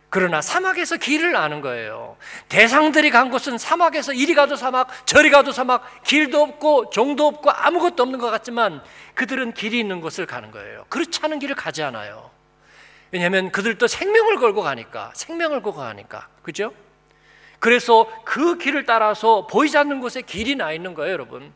그러나 0.09 0.41
사막에서 0.41 0.97
길을 0.97 1.35
아는 1.35 1.61
거예요. 1.61 2.17
대상들이 2.49 3.11
간 3.11 3.29
곳은 3.29 3.59
사막에서 3.59 4.11
이리 4.11 4.33
가도 4.33 4.55
사막, 4.55 4.89
저리 5.05 5.29
가도 5.29 5.51
사막, 5.51 6.03
길도 6.03 6.41
없고 6.41 6.89
종도 6.89 7.27
없고 7.27 7.51
아무것도 7.51 8.01
없는 8.01 8.17
것 8.19 8.31
같지만 8.31 8.83
그들은 9.13 9.53
길이 9.53 9.79
있는 9.79 10.01
곳을 10.01 10.25
가는 10.25 10.49
거예요. 10.49 10.85
그렇지 10.89 11.19
않은 11.23 11.37
길을 11.37 11.55
가지 11.55 11.83
않아요. 11.83 12.31
왜냐하면 13.11 13.51
그들도 13.51 13.85
생명을 13.87 14.37
걸고 14.37 14.63
가니까, 14.63 15.11
생명을 15.13 15.61
걸고 15.61 15.77
가니까, 15.77 16.27
그죠? 16.41 16.73
그래서 17.59 18.11
그 18.25 18.57
길을 18.57 18.85
따라서 18.85 19.45
보이지 19.45 19.77
않는 19.77 19.99
곳에 19.99 20.23
길이 20.23 20.55
나 20.55 20.71
있는 20.71 20.95
거예요, 20.95 21.13
여러분. 21.13 21.53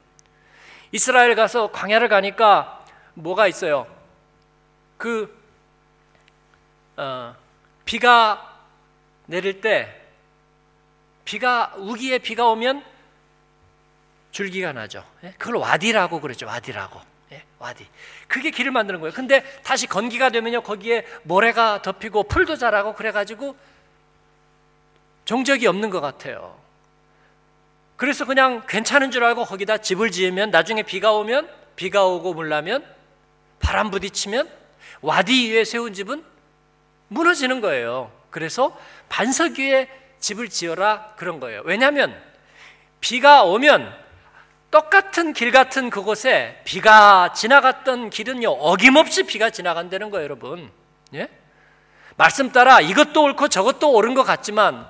이스라엘 0.91 1.33
가서 1.33 1.71
광야를 1.71 2.07
가니까 2.07 2.85
뭐가 3.15 3.47
있어요? 3.47 3.87
그 4.97 5.42
어, 6.97 7.35
비가 7.85 8.59
내릴 9.25 9.61
때 9.61 10.01
비가 11.25 11.73
우기에 11.77 12.19
비가 12.19 12.47
오면 12.47 12.83
줄기가 14.31 14.73
나죠. 14.73 15.05
예? 15.23 15.33
그걸 15.37 15.55
와디라고 15.57 16.19
그러죠. 16.19 16.47
와디라고. 16.47 16.99
예, 17.31 17.43
와디. 17.59 17.87
그게 18.27 18.51
길을 18.51 18.71
만드는 18.71 18.99
거예요. 18.99 19.13
근데 19.13 19.43
다시 19.63 19.87
건기가 19.87 20.29
되면요, 20.29 20.61
거기에 20.61 21.05
모래가 21.23 21.81
덮이고 21.81 22.23
풀도 22.23 22.57
자라고 22.57 22.93
그래 22.93 23.11
가지고 23.11 23.55
종적이 25.25 25.67
없는 25.67 25.89
것 25.89 26.01
같아요. 26.01 26.57
그래서 27.95 28.25
그냥 28.25 28.65
괜찮은 28.67 29.11
줄 29.11 29.23
알고 29.23 29.45
거기다 29.45 29.77
집을 29.77 30.11
지으면 30.11 30.49
나중에 30.51 30.83
비가 30.83 31.13
오면 31.13 31.49
비가 31.75 32.05
오고 32.05 32.33
물나면 32.33 32.83
바람 33.59 33.91
부딪히면 33.91 34.49
와디 35.01 35.51
위에 35.51 35.63
세운 35.63 35.93
집은 35.93 36.23
무너지는 37.13 37.61
거예요. 37.61 38.11
그래서 38.29 38.77
반석 39.09 39.59
위에 39.59 39.87
집을 40.19 40.49
지어라 40.49 41.13
그런 41.17 41.39
거예요. 41.39 41.61
왜냐하면 41.65 42.19
비가 42.99 43.43
오면 43.43 43.93
똑같은 44.71 45.33
길 45.33 45.51
같은 45.51 45.89
그곳에 45.89 46.61
비가 46.63 47.31
지나갔던 47.33 48.09
길은요 48.09 48.49
어김없이 48.49 49.23
비가 49.23 49.49
지나간다는 49.49 50.09
거예요, 50.09 50.23
여러분. 50.23 50.71
예? 51.13 51.29
말씀 52.15 52.51
따라 52.51 52.81
이것도 52.81 53.21
옳고 53.21 53.49
저것도 53.49 53.91
옳은 53.91 54.13
것 54.13 54.23
같지만 54.23 54.87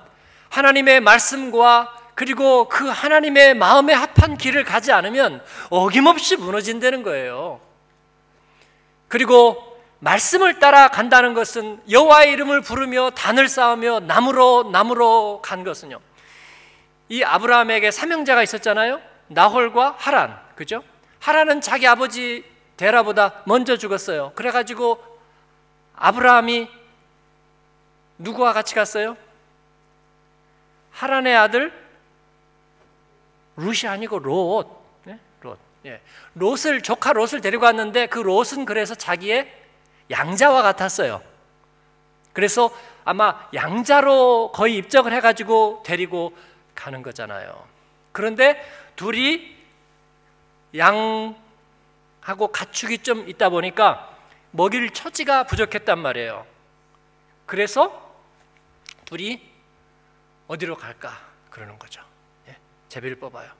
하나님의 0.48 1.00
말씀과 1.00 1.94
그리고 2.14 2.68
그 2.68 2.88
하나님의 2.88 3.54
마음에 3.54 3.92
합한 3.92 4.38
길을 4.38 4.64
가지 4.64 4.92
않으면 4.92 5.44
어김없이 5.70 6.36
무너진다는 6.36 7.02
거예요. 7.02 7.60
그리고 9.08 9.73
말씀을 10.04 10.58
따라 10.58 10.88
간다는 10.88 11.32
것은 11.32 11.80
여호와의 11.90 12.32
이름을 12.32 12.60
부르며 12.60 13.10
단을 13.10 13.48
쌓으며 13.48 14.00
나무로 14.00 14.70
나무로 14.70 15.40
간 15.42 15.64
것은요. 15.64 15.98
이 17.08 17.22
아브라함에게 17.22 17.90
사명자가 17.90 18.42
있었잖아요. 18.42 19.00
나홀과 19.28 19.96
하란, 19.98 20.38
그죠? 20.56 20.84
하란은 21.20 21.62
자기 21.62 21.86
아버지 21.86 22.44
데라보다 22.76 23.42
먼저 23.46 23.78
죽었어요. 23.78 24.32
그래 24.34 24.50
가지고 24.50 25.02
아브라함이 25.96 26.68
누구와 28.18 28.52
같이 28.52 28.74
갔어요? 28.74 29.16
하란의 30.92 31.34
아들 31.34 31.72
룻이 33.56 33.88
아니고 33.88 34.18
롯, 34.18 34.68
네? 35.04 35.18
롯. 35.40 35.58
예. 35.86 36.02
롯을 36.34 36.82
조카 36.82 37.14
롯을 37.14 37.40
데리고 37.40 37.64
왔는데 37.64 38.06
그 38.08 38.18
롯은 38.18 38.66
그래서 38.66 38.94
자기의 38.94 39.63
양자와 40.10 40.62
같았어요. 40.62 41.22
그래서 42.32 42.70
아마 43.04 43.48
양자로 43.54 44.52
거의 44.52 44.76
입적을 44.76 45.12
해가지고 45.12 45.82
데리고 45.84 46.36
가는 46.74 47.02
거잖아요. 47.02 47.66
그런데 48.12 48.62
둘이 48.96 49.54
양하고 50.76 52.48
가축이 52.52 52.98
좀 52.98 53.28
있다 53.28 53.48
보니까 53.50 54.16
먹일 54.50 54.90
처지가 54.90 55.44
부족했단 55.44 55.98
말이에요. 55.98 56.46
그래서 57.46 58.14
둘이 59.04 59.40
어디로 60.48 60.76
갈까 60.76 61.20
그러는 61.50 61.78
거죠. 61.78 62.02
예, 62.48 62.56
제비를 62.88 63.18
뽑아요. 63.18 63.50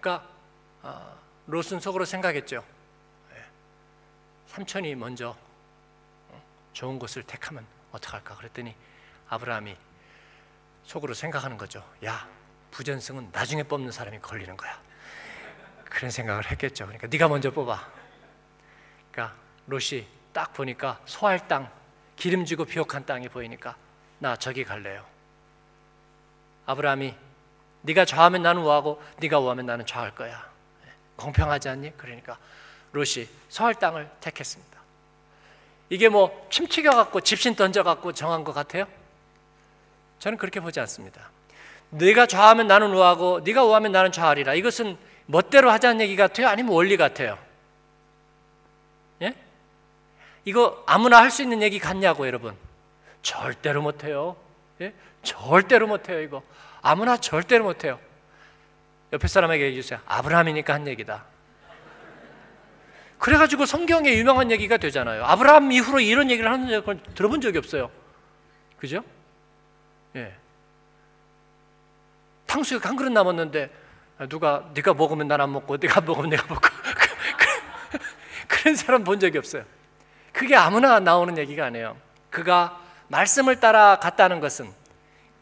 그러니까 0.00 0.26
어, 0.82 1.18
롯은 1.46 1.80
속으로 1.80 2.04
생각했죠. 2.04 2.64
예, 4.56 4.58
삼촌이 4.58 4.94
먼저 4.94 5.36
어, 6.30 6.42
좋은 6.72 6.98
곳을 6.98 7.22
택하면 7.22 7.66
어떡할까 7.92 8.36
그랬더니 8.36 8.74
아브라함이 9.28 9.76
속으로 10.84 11.12
생각하는 11.12 11.58
거죠. 11.58 11.84
야, 12.06 12.26
부전승은 12.70 13.30
나중에 13.32 13.64
뽑는 13.64 13.92
사람이 13.92 14.20
걸리는 14.20 14.56
거야. 14.56 14.80
그런 15.84 16.10
생각을 16.10 16.50
했겠죠. 16.50 16.86
그러니까 16.86 17.06
네가 17.06 17.28
먼저 17.28 17.50
뽑아. 17.50 17.86
그러니까 19.10 19.36
롯이 19.66 20.06
딱 20.32 20.54
보니까 20.54 21.00
소할 21.04 21.48
땅, 21.48 21.70
기름지고 22.16 22.64
비옥한 22.64 23.04
땅이 23.04 23.28
보이니까 23.28 23.76
나 24.18 24.36
저기 24.36 24.64
갈래요. 24.64 25.04
아브라함이 26.64 27.14
네가 27.82 28.06
좌하면 28.06 28.42
나는 28.42 28.62
우하고 28.62 29.02
네가 29.18 29.38
우하면 29.38 29.66
나는 29.66 29.84
좌할 29.84 30.14
거야. 30.14 30.50
공평하지 31.16 31.68
않니? 31.68 31.96
그러니까 31.98 32.38
롯이 32.96 33.28
소할 33.48 33.74
땅을 33.74 34.08
택했습니다. 34.20 34.76
이게 35.90 36.08
뭐 36.08 36.48
침 36.50 36.66
튀겨 36.66 36.90
갖고 36.90 37.20
집신 37.20 37.54
던져 37.54 37.82
갖고 37.82 38.12
정한 38.12 38.42
것 38.42 38.52
같아요? 38.52 38.86
저는 40.18 40.38
그렇게 40.38 40.60
보지 40.60 40.80
않습니다. 40.80 41.30
네가 41.90 42.26
좌하면 42.26 42.66
나는 42.66 42.92
우하고 42.92 43.40
네가 43.44 43.62
우하면 43.64 43.92
나는 43.92 44.10
좌하리라. 44.10 44.54
이것은 44.54 44.96
멋대로 45.26 45.70
하자는 45.70 46.00
얘기 46.00 46.16
같아요? 46.16 46.48
아니면 46.48 46.72
원리 46.72 46.96
같아요? 46.96 47.38
예? 49.22 49.34
이거 50.44 50.82
아무나 50.86 51.20
할 51.20 51.30
수 51.30 51.42
있는 51.42 51.62
얘기 51.62 51.78
같냐고 51.78 52.26
여러분? 52.26 52.56
절대로 53.22 53.82
못 53.82 54.02
해요. 54.04 54.36
예? 54.80 54.92
절대로 55.22 55.86
못 55.86 56.08
해요 56.08 56.20
이거. 56.20 56.42
아무나 56.82 57.16
절대로 57.16 57.64
못 57.64 57.84
해요. 57.84 57.98
옆에 59.12 59.28
사람에게 59.28 59.66
해주세요. 59.66 60.00
아브라함이니까 60.06 60.74
한 60.74 60.86
얘기다. 60.88 61.24
그래가지고 63.18 63.66
성경에 63.66 64.14
유명한 64.14 64.50
얘기가 64.50 64.76
되잖아요. 64.76 65.24
아브라함 65.24 65.72
이후로 65.72 66.00
이런 66.00 66.30
얘기를 66.30 66.50
하는 66.50 66.68
적 66.68 67.14
들어본 67.14 67.40
적이 67.40 67.58
없어요. 67.58 67.90
그죠? 68.78 69.02
예. 70.16 70.34
탕수육 72.46 72.84
한 72.86 72.96
그릇 72.96 73.10
남았는데 73.10 73.70
누가 74.28 74.70
네가 74.74 74.94
먹으면 74.94 75.28
난 75.28 75.40
안 75.40 75.52
먹고 75.52 75.76
네가 75.76 76.00
먹으면 76.02 76.30
내가 76.30 76.46
먹고 76.46 76.68
그런 78.48 78.76
사람 78.76 79.04
본 79.04 79.18
적이 79.20 79.38
없어요. 79.38 79.64
그게 80.32 80.54
아무나 80.54 81.00
나오는 81.00 81.36
얘기가 81.38 81.64
아니에요. 81.66 81.96
그가 82.30 82.80
말씀을 83.08 83.60
따라 83.60 83.98
갔다는 83.98 84.40
것은 84.40 84.70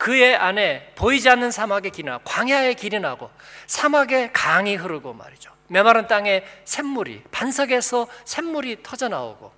그의 0.04 0.36
안에 0.36 0.92
보이지 0.96 1.30
않는 1.30 1.50
사막의 1.50 1.90
길이나 1.90 2.18
광야의 2.24 2.74
길이 2.74 3.00
나고 3.00 3.30
사막에 3.66 4.32
강이 4.32 4.76
흐르고 4.76 5.14
말이죠. 5.14 5.50
메마른 5.68 6.06
땅에 6.08 6.44
샘물이 6.66 7.22
반석에서 7.30 8.06
샘물이 8.26 8.82
터져 8.82 9.08
나오고 9.08 9.50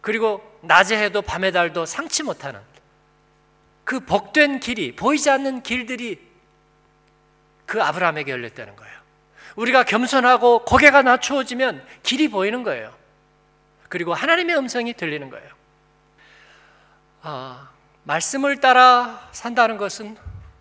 그리고 0.00 0.58
낮에 0.62 0.96
해도 0.96 1.20
밤에 1.20 1.50
달도 1.50 1.84
상치 1.84 2.22
못하는 2.22 2.62
그 3.84 4.00
복된 4.00 4.60
길이 4.60 4.96
보이지 4.96 5.28
않는 5.28 5.62
길들이 5.62 6.18
그 7.66 7.82
아브라함에게 7.82 8.32
열렸다는 8.32 8.74
거예요. 8.74 8.96
우리가 9.56 9.84
겸손하고 9.84 10.64
고개가 10.64 11.02
낮추어지면 11.02 11.86
길이 12.02 12.28
보이는 12.28 12.62
거예요. 12.62 12.96
그리고 13.90 14.14
하나님의 14.14 14.56
음성이 14.56 14.94
들리는 14.94 15.28
거예요. 15.28 15.50
아, 17.20 17.75
말씀을 18.06 18.60
따라 18.60 19.28
산다는 19.32 19.78
것은 19.78 20.16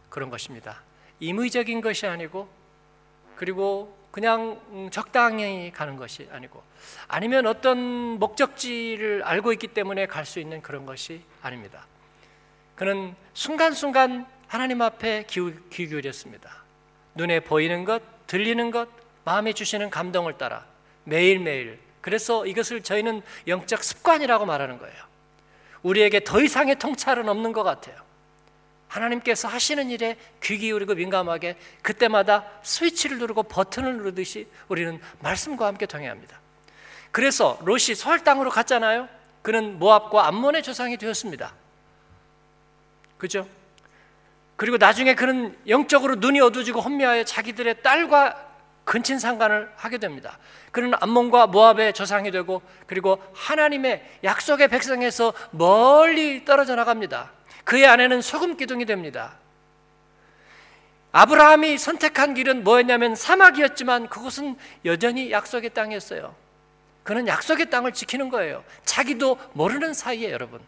그런 0.09 0.31
것입니다. 0.31 0.81
임의적인 1.19 1.79
것이 1.79 2.07
아니고 2.07 2.49
그리고 3.35 3.95
그냥 4.11 4.59
음, 4.71 4.89
적당히 4.91 5.71
가는 5.71 5.95
것이 5.95 6.27
아니고 6.31 6.63
아니면 7.07 7.45
어떤 7.45 7.77
목적지를 7.77 9.21
알고 9.23 9.53
있기 9.53 9.67
때문에 9.67 10.07
갈 10.07 10.25
수 10.25 10.39
있는 10.39 10.61
그런 10.63 10.87
것이 10.87 11.21
아닙니다. 11.43 11.85
그는 12.75 13.15
순간순간 13.35 14.25
하나님 14.47 14.81
앞에 14.81 15.25
기울였습니다. 15.69 16.63
눈에 17.13 17.41
보이는 17.41 17.85
것, 17.85 18.01
들리는 18.25 18.71
것, 18.71 18.89
마음에 19.23 19.53
주시는 19.53 19.91
감동을 19.91 20.39
따라 20.39 20.65
매일매일 21.03 21.79
그래서 22.01 22.47
이것을 22.47 22.81
저희는 22.81 23.21
영적 23.47 23.83
습관이라고 23.83 24.45
말하는 24.47 24.79
거예요. 24.79 25.04
우리에게 25.85 26.23
더 26.23 26.41
이상의 26.41 26.79
통찰은 26.79 27.29
없는 27.29 27.53
것 27.53 27.61
같아요. 27.61 27.95
하나님께서 28.87 29.47
하시는 29.47 29.89
일에 29.91 30.17
귀 30.41 30.57
기울이고 30.57 30.95
민감하게 30.95 31.57
그때마다 31.83 32.45
스위치를 32.63 33.19
누르고 33.19 33.43
버튼을 33.43 33.97
누르듯이 33.97 34.47
우리는 34.67 34.99
말씀과 35.19 35.67
함께 35.67 35.85
동행합니다. 35.85 36.39
그래서 37.11 37.59
롯이 37.63 37.93
소할 37.95 38.23
땅으로 38.23 38.49
갔잖아요. 38.49 39.07
그는 39.43 39.77
모압과 39.77 40.27
암몬의 40.27 40.63
조상이 40.63 40.97
되었습니다. 40.97 41.53
그죠? 43.19 43.47
그리고 44.55 44.77
나중에 44.77 45.13
그는 45.13 45.55
영적으로 45.67 46.15
눈이 46.15 46.41
어두워지고 46.41 46.81
혼미하여 46.81 47.25
자기들의 47.25 47.83
딸과 47.83 48.44
근친 48.85 49.19
상관을 49.19 49.69
하게 49.75 49.97
됩니다. 49.97 50.37
그는 50.71 50.93
암몬과 50.99 51.47
모압의 51.47 51.93
조상이 51.93 52.31
되고 52.31 52.61
그리고 52.85 53.21
하나님의 53.33 54.19
약속의 54.23 54.67
백성에서 54.69 55.33
멀리 55.51 56.45
떨어져 56.45 56.75
나갑니다. 56.75 57.31
그의 57.63 57.87
아내는 57.87 58.21
소금 58.21 58.57
기둥이 58.57 58.85
됩니다. 58.85 59.33
아브라함이 61.11 61.77
선택한 61.77 62.35
길은 62.35 62.63
뭐였냐면 62.63 63.15
사막이었지만 63.15 64.09
그곳은 64.09 64.55
여전히 64.83 65.31
약속의 65.31 65.73
땅이었어요. 65.73 66.35
그는 67.03 67.27
약속의 67.27 67.69
땅을 67.69 67.93
지키는 67.93 68.29
거예요. 68.29 68.63
자기도 68.83 69.39
모르는 69.53 69.93
사이에 69.93 70.31
여러분. 70.31 70.59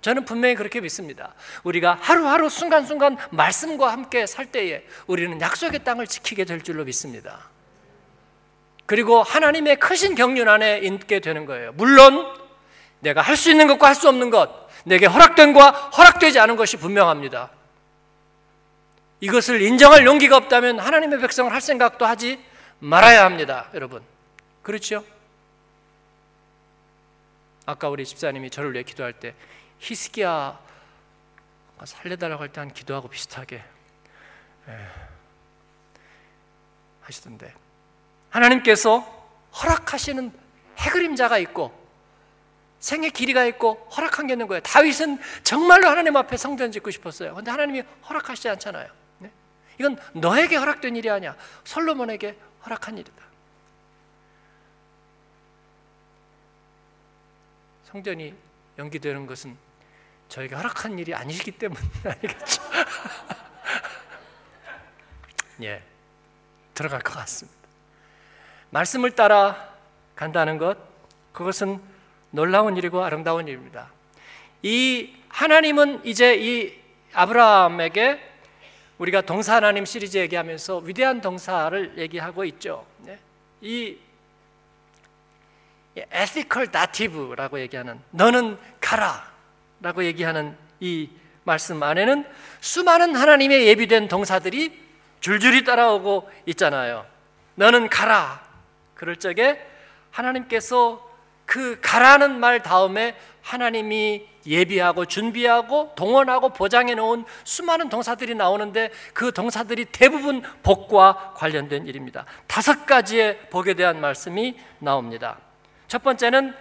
저는 0.00 0.24
분명히 0.24 0.54
그렇게 0.54 0.80
믿습니다. 0.80 1.34
우리가 1.64 1.98
하루하루 2.00 2.48
순간순간 2.48 3.16
말씀과 3.30 3.92
함께 3.92 4.26
살 4.26 4.46
때에 4.46 4.84
우리는 5.06 5.40
약속의 5.40 5.82
땅을 5.84 6.06
지키게 6.06 6.44
될 6.44 6.62
줄로 6.62 6.84
믿습니다. 6.84 7.50
그리고 8.86 9.22
하나님의 9.22 9.80
크신 9.80 10.14
경륜 10.14 10.48
안에 10.48 10.78
있게 10.78 11.18
되는 11.20 11.44
거예요. 11.44 11.72
물론 11.72 12.34
내가 13.00 13.20
할 13.20 13.36
수 13.36 13.50
있는 13.50 13.66
것과 13.66 13.88
할 13.88 13.94
수 13.96 14.08
없는 14.08 14.30
것, 14.30 14.68
내게 14.84 15.06
허락된 15.06 15.52
것과 15.52 15.70
허락되지 15.90 16.38
않은 16.38 16.54
것이 16.56 16.76
분명합니다. 16.76 17.50
이것을 19.20 19.60
인정할 19.62 20.06
용기가 20.06 20.36
없다면 20.36 20.78
하나님의 20.78 21.18
백성을 21.20 21.52
할 21.52 21.60
생각도 21.60 22.06
하지 22.06 22.38
말아야 22.78 23.24
합니다, 23.24 23.70
여러분. 23.74 24.02
그렇죠? 24.62 25.04
아까 27.64 27.88
우리 27.88 28.04
집사님이 28.04 28.50
저를 28.50 28.72
위해 28.72 28.84
기도할 28.84 29.12
때 29.12 29.34
히스기야 29.78 30.58
살려달라고 31.84 32.42
할 32.42 32.48
때 32.52 32.60
한 32.60 32.72
기도하고 32.72 33.08
비슷하게 33.08 33.62
예, 34.68 34.88
하시던데 37.02 37.54
하나님께서 38.30 39.00
허락하시는 39.62 40.32
해그림자가 40.78 41.38
있고 41.38 41.86
생의 42.80 43.10
길이가 43.10 43.44
있고 43.46 43.74
허락한 43.96 44.26
게 44.26 44.34
있는 44.34 44.46
거예요. 44.46 44.60
다윗은 44.60 45.18
정말로 45.42 45.88
하나님 45.88 46.16
앞에 46.16 46.36
성전 46.36 46.70
짓고 46.72 46.90
싶었어요. 46.90 47.34
근데 47.34 47.50
하나님이 47.50 47.82
허락하시지 48.08 48.48
않잖아요. 48.50 48.88
네? 49.18 49.30
이건 49.80 49.98
너에게 50.12 50.56
허락된 50.56 50.94
일이 50.96 51.08
아니야. 51.10 51.36
솔로몬에게 51.64 52.36
허락한 52.64 52.98
일이다. 52.98 53.22
성전이 57.84 58.34
연기되는 58.78 59.26
것은 59.26 59.56
저에게 60.28 60.54
허락한 60.54 60.98
일이 60.98 61.14
아니기 61.14 61.52
때문 61.52 61.76
아니겠죠? 62.04 62.62
예, 65.62 65.82
들어갈 66.74 67.00
것 67.00 67.14
같습니다. 67.14 67.56
말씀을 68.70 69.12
따라 69.12 69.74
간다는 70.14 70.58
것, 70.58 70.76
그것은 71.32 71.80
놀라운 72.30 72.76
일이고 72.76 73.02
아름다운 73.02 73.48
일입니다. 73.48 73.90
이 74.62 75.14
하나님은 75.28 76.04
이제 76.04 76.34
이 76.36 76.78
아브라함에게 77.12 78.20
우리가 78.98 79.20
동사 79.22 79.56
하나님 79.56 79.84
시리즈 79.84 80.16
얘기하면서 80.18 80.78
위대한 80.78 81.20
동사를 81.20 81.98
얘기하고 81.98 82.44
있죠. 82.46 82.86
네? 82.98 83.18
이 83.60 83.98
ethical 85.96 86.70
dative라고 86.70 87.60
얘기하는 87.60 88.00
너는 88.10 88.58
가라 88.80 89.35
라고 89.80 90.04
얘기하는 90.04 90.56
이 90.80 91.10
말씀 91.44 91.82
안에는 91.82 92.24
수많은 92.60 93.14
하나님의 93.14 93.66
예비된 93.68 94.08
동사들이 94.08 94.86
줄줄이 95.20 95.64
따라오고 95.64 96.30
있잖아요. 96.46 97.06
너는 97.54 97.88
가라. 97.88 98.42
그럴 98.94 99.16
적에 99.16 99.64
하나님께서 100.10 101.04
그 101.44 101.78
가라는 101.80 102.40
말 102.40 102.62
다음에 102.62 103.16
하나님이 103.42 104.26
예비하고 104.46 105.04
준비하고 105.04 105.92
동원하고 105.96 106.50
보장해 106.50 106.94
놓은 106.94 107.24
수많은 107.44 107.88
동사들이 107.88 108.34
나오는데 108.34 108.90
그 109.14 109.32
동사들이 109.32 109.86
대부분 109.86 110.42
복과 110.62 111.34
관련된 111.36 111.86
일입니다. 111.86 112.24
다섯 112.46 112.86
가지의 112.86 113.48
복에 113.50 113.74
대한 113.74 114.00
말씀이 114.00 114.56
나옵니다. 114.80 115.38
첫 115.86 116.02
번째는 116.02 116.54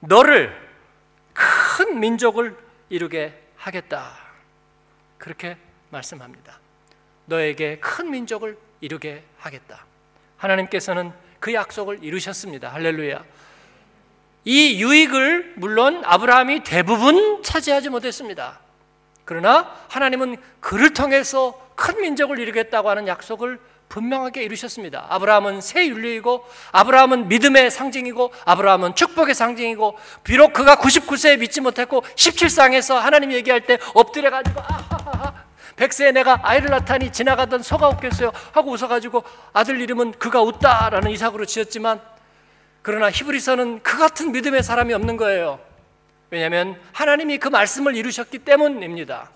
너를 0.00 0.69
큰 1.76 1.98
민족을 2.00 2.56
이루게 2.88 3.40
하겠다. 3.56 4.12
그렇게 5.18 5.56
말씀합니다. 5.90 6.58
너에게 7.26 7.78
큰 7.78 8.10
민족을 8.10 8.58
이루게 8.80 9.22
하겠다. 9.38 9.84
하나님께서는 10.36 11.12
그 11.38 11.54
약속을 11.54 12.02
이루셨습니다. 12.02 12.72
할렐루야. 12.72 13.24
이 14.44 14.82
유익을 14.82 15.54
물론 15.56 16.02
아브라함이 16.04 16.64
대부분 16.64 17.42
차지하지 17.42 17.90
못했습니다. 17.90 18.60
그러나 19.24 19.76
하나님은 19.88 20.36
그를 20.60 20.92
통해서 20.92 21.70
큰 21.76 22.00
민족을 22.00 22.38
이루겠다고 22.38 22.88
하는 22.90 23.06
약속을 23.06 23.60
분명하게 23.90 24.44
이루셨습니다. 24.44 25.06
아브라함은 25.10 25.60
새 25.60 25.86
윤리이고 25.88 26.46
아브라함은 26.72 27.28
믿음의 27.28 27.70
상징이고 27.70 28.32
아브라함은 28.46 28.94
축복의 28.94 29.34
상징이고 29.34 29.98
비록 30.24 30.54
그가 30.54 30.76
99세에 30.76 31.38
믿지 31.38 31.60
못했고 31.60 32.00
17상에서 32.00 32.94
하나님 32.94 33.32
얘기할 33.32 33.66
때 33.66 33.78
엎드려 33.92 34.30
가지고 34.30 34.60
아하하하 34.60 35.34
백세에 35.76 36.12
내가 36.12 36.38
아이를 36.42 36.70
낳다니 36.70 37.12
지나가던 37.12 37.62
소가 37.62 37.88
웃겠어요 37.88 38.32
하고 38.52 38.70
웃어 38.70 38.86
가지고 38.86 39.24
아들 39.52 39.80
이름은 39.80 40.12
그가 40.12 40.40
웃다라는 40.40 41.10
이삭으로 41.10 41.44
지었지만 41.44 42.00
그러나 42.82 43.10
히브리서는 43.10 43.82
그 43.82 43.98
같은 43.98 44.32
믿음의 44.32 44.62
사람이 44.62 44.94
없는 44.94 45.16
거예요. 45.16 45.58
왜냐하면 46.30 46.80
하나님이 46.92 47.38
그 47.38 47.48
말씀을 47.48 47.96
이루셨기 47.96 48.38
때문입니다. 48.38 49.30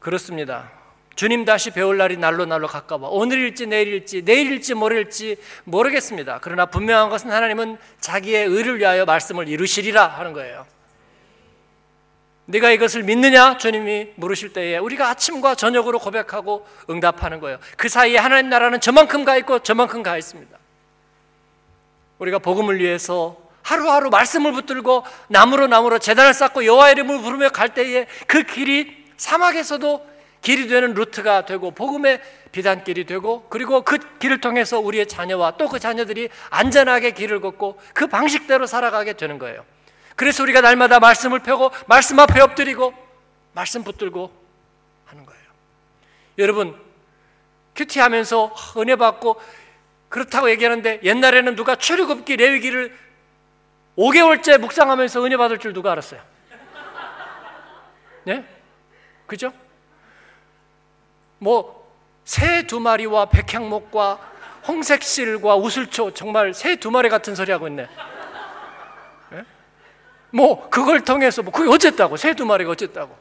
그렇습니다. 0.00 0.77
주님 1.18 1.44
다시 1.44 1.72
배울 1.72 1.96
날이 1.96 2.16
날로 2.16 2.46
날로 2.46 2.68
가까워. 2.68 3.08
오늘일지 3.08 3.66
내일일지 3.66 4.22
내일일지 4.22 4.74
모레일지 4.74 5.36
모르겠습니다. 5.64 6.38
그러나 6.42 6.66
분명한 6.66 7.10
것은 7.10 7.32
하나님은 7.32 7.76
자기의 7.98 8.46
의를 8.46 8.78
위하여 8.78 9.04
말씀을 9.04 9.48
이루시리라 9.48 10.06
하는 10.06 10.32
거예요. 10.32 10.64
네가 12.44 12.70
이것을 12.70 13.02
믿느냐? 13.02 13.56
주님이 13.56 14.12
물으실 14.14 14.52
때에 14.52 14.78
우리가 14.78 15.08
아침과 15.08 15.56
저녁으로 15.56 15.98
고백하고 15.98 16.64
응답하는 16.88 17.40
거예요. 17.40 17.58
그 17.76 17.88
사이에 17.88 18.16
하나님 18.16 18.48
나라는 18.48 18.80
저만큼 18.80 19.24
가 19.24 19.36
있고 19.38 19.58
저만큼 19.58 20.04
가 20.04 20.16
있습니다. 20.16 20.56
우리가 22.20 22.38
복음을 22.38 22.78
위해서 22.78 23.36
하루하루 23.64 24.10
말씀을 24.10 24.52
붙들고 24.52 25.02
나무로 25.26 25.66
나무로 25.66 25.98
재단을 25.98 26.32
쌓고 26.32 26.64
여호와 26.64 26.92
이름을 26.92 27.22
부르며 27.22 27.48
갈 27.48 27.74
때에 27.74 28.06
그 28.28 28.44
길이 28.44 29.04
사막에서도 29.16 30.17
길이 30.40 30.68
되는 30.68 30.94
루트가 30.94 31.44
되고 31.46 31.70
복음의 31.72 32.20
비단길이 32.52 33.04
되고 33.04 33.46
그리고 33.48 33.82
그 33.82 33.98
길을 34.18 34.40
통해서 34.40 34.78
우리의 34.78 35.06
자녀와 35.06 35.52
또 35.52 35.68
그 35.68 35.78
자녀들이 35.78 36.30
안전하게 36.50 37.10
길을 37.10 37.40
걷고 37.40 37.78
그 37.92 38.06
방식대로 38.06 38.66
살아가게 38.66 39.12
되는 39.14 39.38
거예요. 39.38 39.64
그래서 40.16 40.42
우리가 40.42 40.60
날마다 40.60 40.98
말씀을 40.98 41.40
펴고 41.40 41.70
말씀 41.86 42.18
앞에 42.18 42.40
엎드리고 42.40 42.94
말씀 43.52 43.84
붙들고 43.84 44.32
하는 45.06 45.26
거예요. 45.26 45.42
여러분 46.38 46.74
큐티하면서 47.76 48.54
은혜 48.78 48.96
받고 48.96 49.40
그렇다고 50.08 50.50
얘기하는데 50.50 51.00
옛날에는 51.02 51.54
누가 51.54 51.76
출애굽기 51.76 52.36
레위기를 52.36 52.96
5개월째 53.96 54.58
묵상하면서 54.58 55.24
은혜 55.24 55.36
받을 55.36 55.58
줄 55.58 55.72
누가 55.72 55.92
알았어요? 55.92 56.20
네? 58.24 58.44
그죠? 59.26 59.52
뭐 61.38 61.78
새 62.28 62.66
두 62.66 62.78
마리와 62.78 63.30
백향목과 63.30 64.16
홍색실과 64.68 65.56
우슬초 65.56 66.12
정말 66.12 66.52
새 66.52 66.76
두 66.76 66.90
마리 66.90 67.08
같은 67.08 67.34
소리 67.34 67.50
하고 67.52 67.66
있네. 67.68 67.88
네? 69.30 69.44
뭐 70.30 70.68
그걸 70.68 71.02
통해서 71.04 71.42
뭐 71.42 71.50
그게 71.50 71.70
어쨌다고 71.70 72.18
새 72.18 72.34
두 72.34 72.44
마리가 72.44 72.70
어쨌다고 72.72 73.16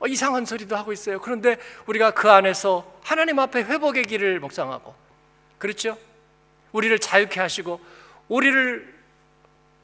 어, 0.00 0.06
이상한 0.08 0.44
소리도 0.44 0.76
하고 0.76 0.92
있어요. 0.92 1.20
그런데 1.20 1.56
우리가 1.86 2.10
그 2.10 2.28
안에서 2.32 2.92
하나님 3.04 3.38
앞에 3.38 3.62
회복의 3.62 4.06
길을 4.06 4.40
묵상하고 4.40 4.92
그렇죠? 5.58 5.96
우리를 6.72 6.98
자유케 6.98 7.38
하시고 7.38 7.80
우리를 8.28 8.92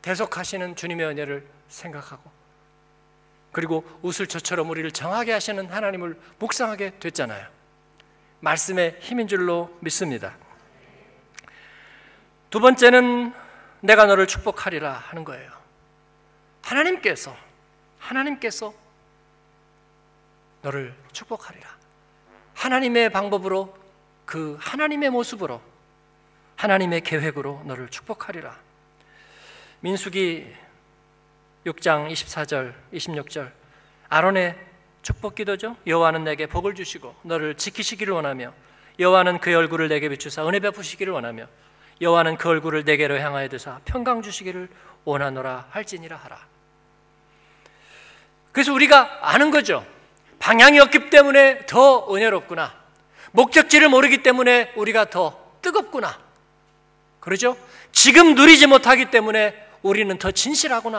대속하시는 0.02 0.74
주님의 0.74 1.06
은혜를 1.06 1.46
생각하고 1.68 2.28
그리고 3.52 3.84
우슬초처럼 4.02 4.68
우리를 4.68 4.90
정하게 4.90 5.32
하시는 5.32 5.64
하나님을 5.70 6.18
묵상하게 6.40 6.94
됐잖아요. 6.98 7.57
말씀의 8.40 8.96
힘인 9.00 9.28
줄로 9.28 9.76
믿습니다. 9.80 10.36
두 12.50 12.60
번째는 12.60 13.32
내가 13.80 14.06
너를 14.06 14.26
축복하리라 14.26 14.92
하는 14.92 15.24
거예요. 15.24 15.50
하나님께서 16.62 17.36
하나님께서 17.98 18.72
너를 20.62 20.94
축복하리라. 21.12 21.68
하나님의 22.54 23.10
방법으로 23.10 23.76
그 24.24 24.56
하나님의 24.60 25.10
모습으로 25.10 25.60
하나님의 26.56 27.02
계획으로 27.02 27.62
너를 27.64 27.88
축복하리라. 27.88 28.58
민수기 29.80 30.52
6장 31.64 32.10
24절, 32.10 32.74
26절 32.92 33.52
아론의 34.08 34.67
축복 35.02 35.36
기도죠. 35.36 35.76
여호와는 35.86 36.24
내게 36.24 36.46
복을 36.46 36.74
주시고 36.74 37.14
너를 37.22 37.54
지키시기를 37.54 38.12
원하며 38.12 38.52
여호와는 38.98 39.38
그 39.38 39.54
얼굴을 39.54 39.88
내게 39.88 40.08
비추사 40.08 40.46
은혜 40.46 40.58
베푸시기를 40.58 41.12
원하며 41.12 41.46
여호와는 42.00 42.36
그 42.36 42.48
얼굴을 42.48 42.84
내게로 42.84 43.18
향하여 43.18 43.48
드사 43.48 43.80
평강 43.84 44.22
주시기를 44.22 44.68
원하노라 45.04 45.68
할지니라 45.70 46.16
하라. 46.16 46.46
그래서 48.52 48.72
우리가 48.72 49.18
아는 49.22 49.50
거죠. 49.50 49.86
방향이 50.38 50.78
없기 50.80 51.10
때문에 51.10 51.66
더 51.66 52.12
은혜롭구나. 52.14 52.74
목적지를 53.32 53.88
모르기 53.88 54.22
때문에 54.22 54.72
우리가 54.76 55.10
더 55.10 55.52
뜨겁구나. 55.62 56.18
그러죠? 57.20 57.56
지금 57.92 58.34
누리지 58.34 58.66
못하기 58.66 59.10
때문에 59.10 59.66
우리는 59.82 60.16
더 60.18 60.30
진실하구나. 60.30 60.98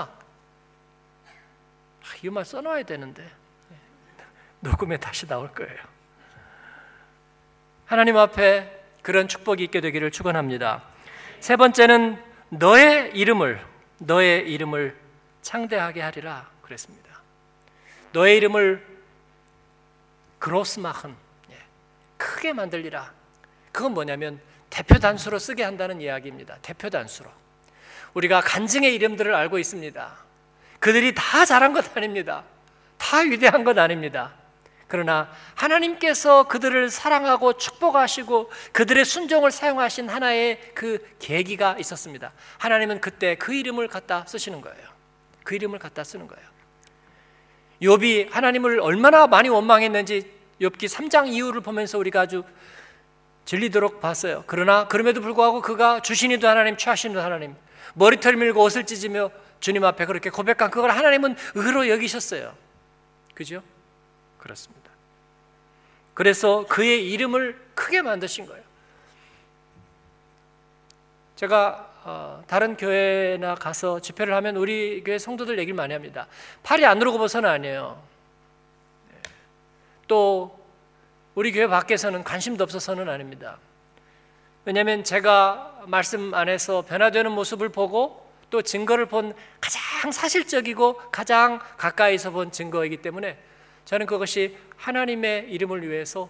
아, 2.02 2.08
이말 2.24 2.46
써놔야 2.46 2.84
되는데 2.84 3.30
녹음에 4.62 4.98
다시 4.98 5.28
나올 5.28 5.52
거예요. 5.54 5.78
하나님 7.86 8.18
앞에 8.18 8.80
그런 9.02 9.28
축복이 9.28 9.64
있게 9.66 9.82
되기를 9.82 10.12
축원합니다. 10.12 10.84
세 11.40 11.56
번째는 11.56 12.22
너의 12.50 13.12
이름을 13.16 13.66
너의 14.00 14.52
이름을 14.52 14.96
창대하게 15.42 16.02
하리라 16.02 16.50
그랬습니다. 16.62 17.10
너의 18.12 18.38
이름을 18.38 18.86
그로스마흔 20.40 21.16
예, 21.52 21.58
크게 22.18 22.54
만들리라. 22.54 23.12
그건 23.72 23.94
뭐냐면 23.94 24.40
대표 24.70 25.00
단수로 25.00 25.40
쓰게 25.40 25.64
한다는 25.64 26.02
이야기입니다. 26.02 26.58
대표 26.62 26.90
단수로. 26.90 27.30
우리가 28.14 28.42
간증의 28.42 28.94
이름들을 28.96 29.34
알고 29.34 29.60
있습니다. 29.60 30.16
그들이 30.80 31.14
다 31.14 31.46
잘한 31.46 31.74
것 31.74 31.96
아닙니다. 31.96 32.44
다 32.98 33.20
위대한 33.20 33.64
것 33.64 33.78
아닙니다. 33.78 34.34
그러나 34.90 35.32
하나님께서 35.54 36.48
그들을 36.48 36.90
사랑하고 36.90 37.54
축복하시고 37.54 38.52
그들의 38.74 39.06
순종을 39.06 39.52
사용하신 39.52 40.10
하나의 40.10 40.60
그 40.74 41.08
계기가 41.20 41.78
있었습니다. 41.80 42.34
하나님은 42.58 43.00
그때 43.00 43.36
그 43.36 43.54
이름을 43.54 43.88
갖다 43.88 44.26
쓰시는 44.26 44.62
거예요. 44.62 44.90
그 45.44 45.54
이름을 45.54 45.78
갖다 45.78 46.04
쓰는 46.04 46.28
거예요. 46.28 46.44
욥이 47.84 48.32
하나님을 48.32 48.80
얼마나 48.80 49.28
많이 49.28 49.48
원망했는지 49.48 50.30
욥기 50.60 50.90
3장 50.90 51.32
이후를 51.32 51.62
보면서 51.62 52.00
우리가 52.00 52.22
아주 52.22 52.44
질리도록 53.46 54.02
봤어요. 54.02 54.44
그러나 54.48 54.88
그럼에도 54.88 55.22
불구하고 55.22 55.62
그가 55.62 56.02
주신이도 56.02 56.48
하나님, 56.48 56.78
취하신이도 56.78 57.22
하나님, 57.22 57.56
머리털 57.94 58.36
밀고 58.36 58.64
옷을 58.64 58.88
찢으며 58.88 59.30
주님 59.60 59.84
앞에 59.84 60.08
그렇게 60.08 60.32
고백한 60.32 60.72
그걸 60.72 60.90
하나님은 60.90 61.36
의로 61.54 61.88
여기셨어요. 61.90 62.56
그죠? 63.36 63.62
그렇습니다. 64.40 64.79
그래서 66.20 66.66
그의 66.68 67.10
이름을 67.12 67.58
크게 67.76 68.02
만드신 68.02 68.46
거예요. 68.46 68.62
제가 71.38 71.94
어, 72.04 72.44
다른 72.46 72.76
교회나 72.76 73.56
가서 73.56 74.02
집회를 74.02 74.34
하면 74.34 74.58
우리 74.58 75.02
교회 75.06 75.18
성도들 75.18 75.58
얘기를 75.60 75.78
많이 75.78 75.94
합니다. 75.94 76.28
팔이 76.64 76.86
안으로 76.86 77.14
굽어서는 77.14 77.50
아니에요. 77.50 78.04
네. 79.12 79.18
또 80.10 80.60
우리 81.36 81.54
교회 81.54 81.68
밖에서는 81.68 82.22
관심도 82.26 82.66
없어서는 82.66 83.08
아닙니다. 83.08 83.58
왜냐하면 84.66 85.06
제가 85.06 85.84
말씀 85.88 86.34
안에서 86.34 86.82
변화되는 86.82 87.32
모습을 87.32 87.70
보고 87.70 88.30
또 88.50 88.62
증거를 88.62 89.06
본 89.06 89.34
가장 89.62 90.12
사실적이고 90.12 90.98
가장 91.14 91.62
가까이서 91.78 92.32
본 92.32 92.52
증거이기 92.52 92.98
때문에 92.98 93.38
저는 93.90 94.06
그것이 94.06 94.56
하나님의 94.78 95.50
이름을 95.50 95.82
위해서 95.90 96.30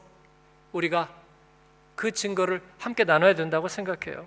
우리가 0.72 1.13
그 1.93 2.10
증거를 2.10 2.62
함께 2.78 3.04
나눠야 3.04 3.36
된다고 3.36 3.67
생각해요. 3.67 4.26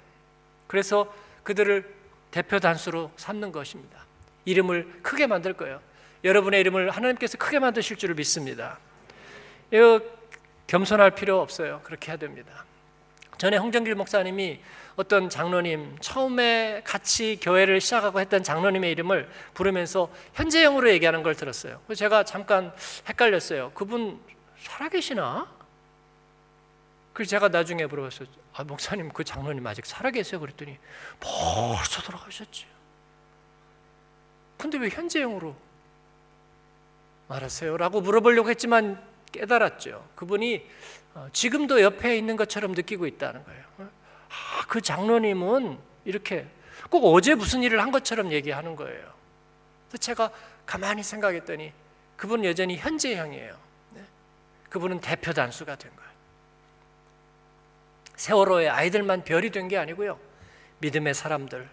그래서 0.66 1.11
그들을 1.42 1.90
대표 2.31 2.61
단수로 2.61 3.11
삼는 3.16 3.51
것입니다. 3.51 4.05
이름을 4.45 5.01
크게 5.01 5.27
만들 5.27 5.55
거예요. 5.55 5.81
여러분의 6.25 6.61
이름을 6.61 6.90
하나님께서 6.90 7.38
크게 7.38 7.59
만드실 7.59 7.97
줄을 7.97 8.16
믿습니다. 8.16 8.79
이거 9.71 10.03
겸손할 10.66 11.12
필요 11.12 11.40
없어요. 11.40 11.81
그렇게 11.85 12.11
해야 12.11 12.18
됩니다. 12.18 12.66
전에 13.38 13.57
홍정길 13.57 13.95
목사님이 13.95 14.61
어떤 14.97 15.31
장로님 15.31 15.99
처음에 16.01 16.83
같이 16.85 17.38
교회를 17.40 17.81
시작하고 17.81 18.21
했던 18.21 18.42
장로님의 18.42 18.90
이름을 18.92 19.29
부르면서 19.55 20.11
현재형으로 20.35 20.90
얘기하는 20.90 21.23
걸 21.23 21.35
들었어요. 21.35 21.81
제가 21.95 22.25
잠깐 22.25 22.73
헷갈렸어요. 23.09 23.73
그분 23.73 24.21
살아계시나? 24.61 25.51
그래서 27.12 27.31
제가 27.31 27.49
나중에 27.49 27.87
물어봤어요. 27.87 28.29
아, 28.55 28.64
목사님 28.64 29.11
그 29.11 29.25
장로님 29.25 29.66
아직 29.66 29.87
살아계세요? 29.87 30.40
그랬더니 30.40 30.79
벌써 31.21 32.03
돌아가셨지. 32.03 32.66
근데 34.57 34.79
왜 34.79 34.88
현재형으로 34.88 35.57
말하세요? 37.29 37.77
라고 37.77 38.01
물어보려고 38.01 38.51
했지만 38.51 39.03
깨달았죠. 39.33 40.07
그분이 40.14 40.57
어, 40.57 41.02
지금도 41.33 41.83
옆에 41.83 42.16
있는 42.16 42.37
것처럼 42.37 42.72
느끼고 42.72 43.07
있다는 43.07 43.44
거예요. 43.44 43.62
아, 43.79 44.66
그 44.66 44.81
장로님은 44.81 45.79
이렇게 46.05 46.46
꼭 46.90 47.05
어제 47.14 47.35
무슨 47.35 47.62
일을 47.62 47.81
한 47.81 47.90
것처럼 47.90 48.33
얘기하는 48.33 48.77
거예요. 48.77 49.12
그래서 49.88 49.98
제가 49.98 50.31
가만히 50.64 51.03
생각했더니 51.03 51.72
그분은 52.16 52.44
여전히 52.44 52.77
현재형이에요. 52.79 53.57
네? 53.90 54.03
그분은 54.70 55.01
대표 55.01 55.33
단수가 55.33 55.77
된 55.77 55.90
거예요. 55.94 56.11
세월호의 58.16 58.68
아이들만 58.70 59.25
별이 59.25 59.51
된 59.51 59.68
게 59.68 59.77
아니고요. 59.77 60.18
믿음의 60.79 61.14
사람들, 61.14 61.68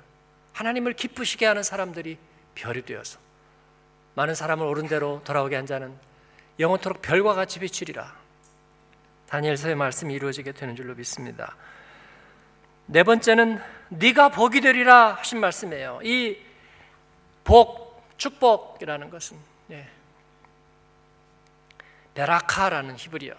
하나님을 0.53 0.93
기쁘시게 0.93 1.45
하는 1.45 1.63
사람들이 1.63 2.17
별이 2.55 2.83
되어서 2.83 3.19
많은 4.15 4.35
사람을 4.35 4.65
옳은 4.65 4.87
대로 4.87 5.21
돌아오게 5.23 5.55
한 5.55 5.65
자는 5.65 5.93
영원토록 6.59 7.01
별과 7.01 7.33
같이 7.33 7.59
비추리라. 7.59 8.18
다니엘서의 9.29 9.75
말씀이 9.75 10.13
이루어지게 10.13 10.53
되는 10.53 10.75
줄로 10.75 10.95
믿습니다. 10.95 11.55
네 12.87 13.03
번째는 13.03 13.61
네가 13.89 14.29
복이 14.29 14.61
되리라 14.61 15.13
하신 15.13 15.39
말씀이에요. 15.39 15.99
이 16.03 16.37
복, 17.43 18.03
축복이라는 18.17 19.09
것은 19.11 19.37
예. 19.71 19.87
베라카라는 22.15 22.97
히브리어. 22.97 23.35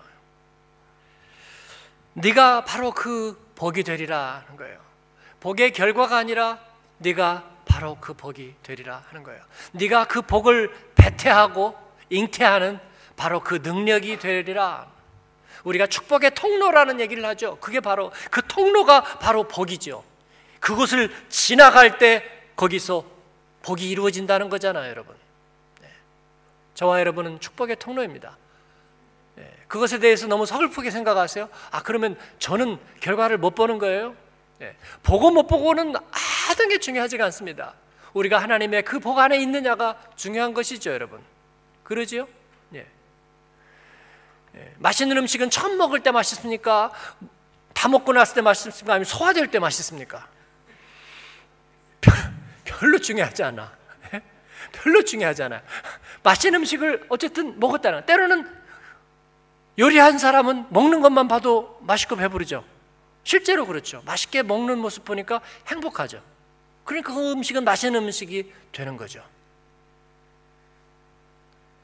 네가 2.15 2.65
바로 2.65 2.93
그 2.93 3.51
복이 3.57 3.83
되리라 3.83 4.45
하는 4.45 4.57
거예요. 4.57 4.79
복의 5.41 5.73
결과가 5.73 6.17
아니라 6.17 6.61
네가 6.99 7.51
바로 7.65 7.97
그 8.01 8.15
복이 8.15 8.55
되리라 8.63 9.03
하는 9.09 9.25
거예요. 9.25 9.43
네가 9.73 10.07
그 10.07 10.23
복을 10.23 10.73
배태하고 10.95 11.77
잉태하는 12.11 12.79
바로 13.17 13.41
그 13.41 13.57
능력이 13.57 14.19
되리라. 14.19 15.00
우리가 15.65 15.87
축복의 15.87 16.35
통로라는 16.35 17.01
얘기를 17.01 17.25
하죠. 17.27 17.57
그게 17.61 17.81
바로 17.81 18.13
그 18.31 18.43
통로가 18.47 19.03
바로 19.19 19.45
복이죠. 19.45 20.05
그곳을 20.61 21.11
지나갈 21.29 21.99
때 21.99 22.25
거기서 22.57 23.05
복이 23.63 23.89
이루어진다는 23.91 24.49
거잖아요, 24.49 24.91
여러분. 24.91 25.15
네. 25.81 25.89
저와 26.75 27.01
여러분은 27.01 27.41
축복의 27.41 27.77
통로입니다. 27.77 28.37
네. 29.37 29.51
그것에 29.69 29.99
대해서 29.99 30.27
너무 30.27 30.47
서글프게 30.47 30.91
생각하세요. 30.91 31.49
아, 31.71 31.83
그러면 31.83 32.19
저는 32.39 32.79
결과를 33.01 33.39
못 33.39 33.55
보는 33.55 33.79
거예요? 33.79 34.15
네. 34.59 34.77
보고 35.03 35.31
못 35.31 35.47
보고는 35.47 35.95
하던 36.11 36.69
게 36.69 36.79
중요하지가 36.79 37.25
않습니다. 37.27 37.75
우리가 38.13 38.39
하나님의 38.39 38.83
그 38.83 38.99
복 38.99 39.19
안에 39.19 39.39
있느냐가 39.41 39.97
중요한 40.17 40.53
것이죠, 40.53 40.91
여러분. 40.91 41.21
그러지요? 41.85 42.29
예, 44.57 44.75
맛있는 44.79 45.17
음식은 45.17 45.51
처음 45.51 45.77
먹을 45.77 46.01
때 46.01 46.11
맛있습니까? 46.11 46.93
다 47.73 47.89
먹고 47.89 48.13
났을 48.13 48.35
때 48.35 48.41
맛있습니까? 48.41 48.95
아니면 48.95 49.05
소화될 49.05 49.51
때 49.51 49.59
맛있습니까? 49.59 50.29
별로 52.65 52.99
중요하지 52.99 53.43
않아. 53.43 53.73
예? 54.15 54.23
별로 54.73 55.03
중요하지 55.03 55.43
않아. 55.45 55.63
맛있는 56.23 56.61
음식을 56.61 57.07
어쨌든 57.09 57.59
먹었다는. 57.59 58.07
때로는 58.07 58.49
요리한 59.79 60.19
사람은 60.19 60.67
먹는 60.71 61.01
것만 61.01 61.29
봐도 61.29 61.79
맛있고 61.83 62.17
배부르죠. 62.17 62.65
실제로 63.25 63.67
그렇죠. 63.67 64.03
맛있게 64.05 64.43
먹는 64.43 64.79
모습 64.79 65.05
보니까 65.05 65.41
행복하죠. 65.69 66.23
그러니까 66.85 67.15
그 67.15 67.33
음식은 67.33 67.65
맛있는 67.65 68.03
음식이 68.03 68.53
되는 68.73 68.97
거죠. 68.97 69.23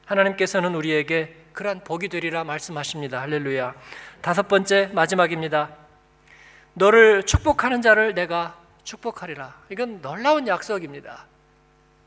하나님께서는 0.05 0.75
우리에게 0.75 1.35
그러한 1.57 1.83
복이 1.83 2.07
되리라 2.09 2.43
말씀하십니다. 2.43 3.19
할렐루야. 3.19 3.73
다섯 4.21 4.47
번째 4.47 4.91
마지막입니다. 4.93 5.71
너를 6.75 7.23
축복하는 7.23 7.81
자를 7.81 8.13
내가 8.13 8.55
축복하리라. 8.83 9.55
이건 9.71 9.99
놀라운 10.03 10.47
약속입니다. 10.47 11.25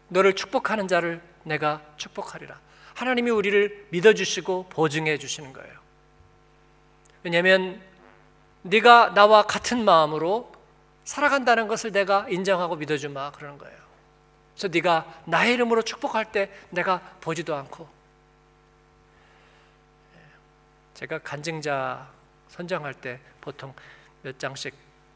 너를 0.06 0.34
축복하는 0.34 0.86
자를 0.86 1.20
내가 1.42 1.82
축복하리라. 1.96 2.60
하나님이 2.94 3.32
우리를 3.32 3.88
믿어 3.90 4.14
주시고 4.14 4.68
보증해 4.68 5.18
주시는 5.18 5.52
거예요. 5.52 5.74
왜냐하면 7.24 7.80
네가 8.62 9.14
나와 9.14 9.42
같은 9.42 9.84
마음으로 9.84 10.52
살아간다는 11.02 11.66
것을 11.66 11.90
내가 11.90 12.24
인정하고 12.28 12.76
믿어주마 12.76 13.32
그러는 13.32 13.58
거예요. 13.58 13.76
그래서 14.54 14.68
네가 14.72 15.22
나의 15.24 15.54
이름으로 15.54 15.82
축복할 15.82 16.30
때 16.30 16.52
내가 16.70 17.00
보지도 17.20 17.56
않고 17.56 17.99
제가 21.00 21.18
간증자 21.20 22.12
선정할 22.48 22.92
때 22.92 23.18
보통 23.40 23.74
몇 24.22 24.38
장씩 24.38 24.74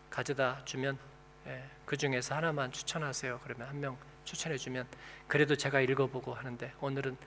가져다 0.09 0.64
주면 0.64 0.99
예, 1.47 1.62
그 1.85 1.94
중에서 1.94 2.35
하나만 2.35 2.73
추천하세요. 2.73 3.38
그러면 3.44 3.68
한 3.68 3.79
명 3.79 3.99
추천해 4.25 4.57
주면 4.57 4.88
그래도 5.29 5.55
제가 5.55 5.83
읽어보고 5.83 6.33
하는데 6.33 6.73
오늘은 6.81 7.18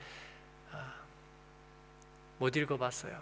아, 0.72 0.96
못 2.40 2.56
읽어봤어요. 2.56 3.22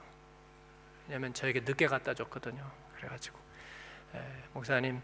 왜냐하면 1.07 1.33
저에게 1.33 1.59
늦게 1.59 1.87
갖다 1.87 2.13
줬거든요. 2.13 2.71
그래가지고 2.95 3.37
예, 4.13 4.43
목사님 4.53 5.01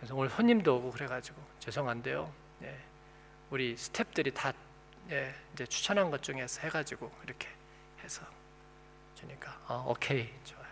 죄송 0.00 0.18
오늘 0.18 0.30
손님도 0.30 0.76
오고 0.76 0.92
그래가지고 0.92 1.42
죄송한데요. 1.58 2.32
예, 2.62 2.74
우리 3.50 3.74
스탭들이 3.74 4.32
다 4.32 4.54
예, 5.10 5.34
이제 5.52 5.66
추천한 5.66 6.10
것 6.10 6.22
중에서 6.22 6.62
해가지고 6.62 7.12
이렇게 7.24 7.48
해서 8.02 8.24
주니까 9.18 9.58
아, 9.66 9.82
오케이 9.86 10.28
좋아요. 10.44 10.66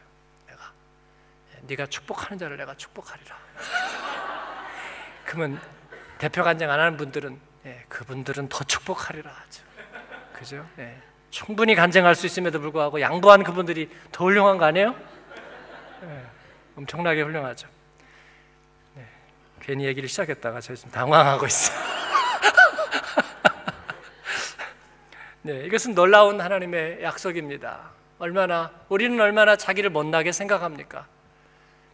내가 0.46 0.72
예, 1.54 1.60
네가 1.62 1.86
축복하는 1.86 2.38
자를 2.38 2.56
내가 2.56 2.76
축복하리라. 2.76 3.36
그러면 5.24 5.60
대표 6.18 6.44
간증 6.44 6.70
안 6.70 6.78
하는 6.78 6.96
분들은 6.96 7.40
예, 7.66 7.84
그분들은 7.88 8.48
더 8.48 8.62
축복하리라 8.62 9.28
하죠. 9.30 9.64
그죠? 10.32 10.64
예, 10.78 10.96
충분히 11.30 11.74
간증할 11.74 12.14
수 12.14 12.26
있음에도 12.26 12.60
불구하고 12.60 13.00
양보한 13.00 13.42
그분들이 13.42 13.90
더 14.12 14.24
훌륭한 14.24 14.58
거 14.58 14.66
아니에요? 14.66 14.94
예, 16.04 16.26
엄청나게 16.76 17.22
훌륭하죠. 17.22 17.66
네, 18.94 19.04
괜히 19.60 19.86
얘기를 19.86 20.08
시작했다가 20.08 20.60
저 20.60 20.76
지금 20.76 20.92
당황하고 20.92 21.46
있어요. 21.46 21.76
네, 25.42 25.66
이것은 25.66 25.96
놀라운 25.96 26.40
하나님의 26.40 27.02
약속입니다. 27.02 27.96
얼마나 28.18 28.70
우리는 28.88 29.18
얼마나 29.20 29.56
자기를 29.56 29.90
못나게 29.90 30.32
생각합니까? 30.32 31.06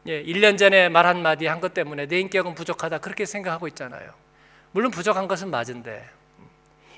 예, 0.07 0.23
1년 0.23 0.59
전에 0.59 0.89
말 0.89 1.07
한마디 1.07 1.47
한 1.47 1.61
것 1.61 1.75
때문에 1.75 2.07
내 2.07 2.19
인격은 2.21 2.55
부족하다 2.55 2.99
그렇게 2.99 3.25
생각하고 3.25 3.69
있잖아요. 3.69 4.13
물론 4.73 4.91
부족한 4.91 5.29
것은 5.29 5.51
맞은데 5.51 6.09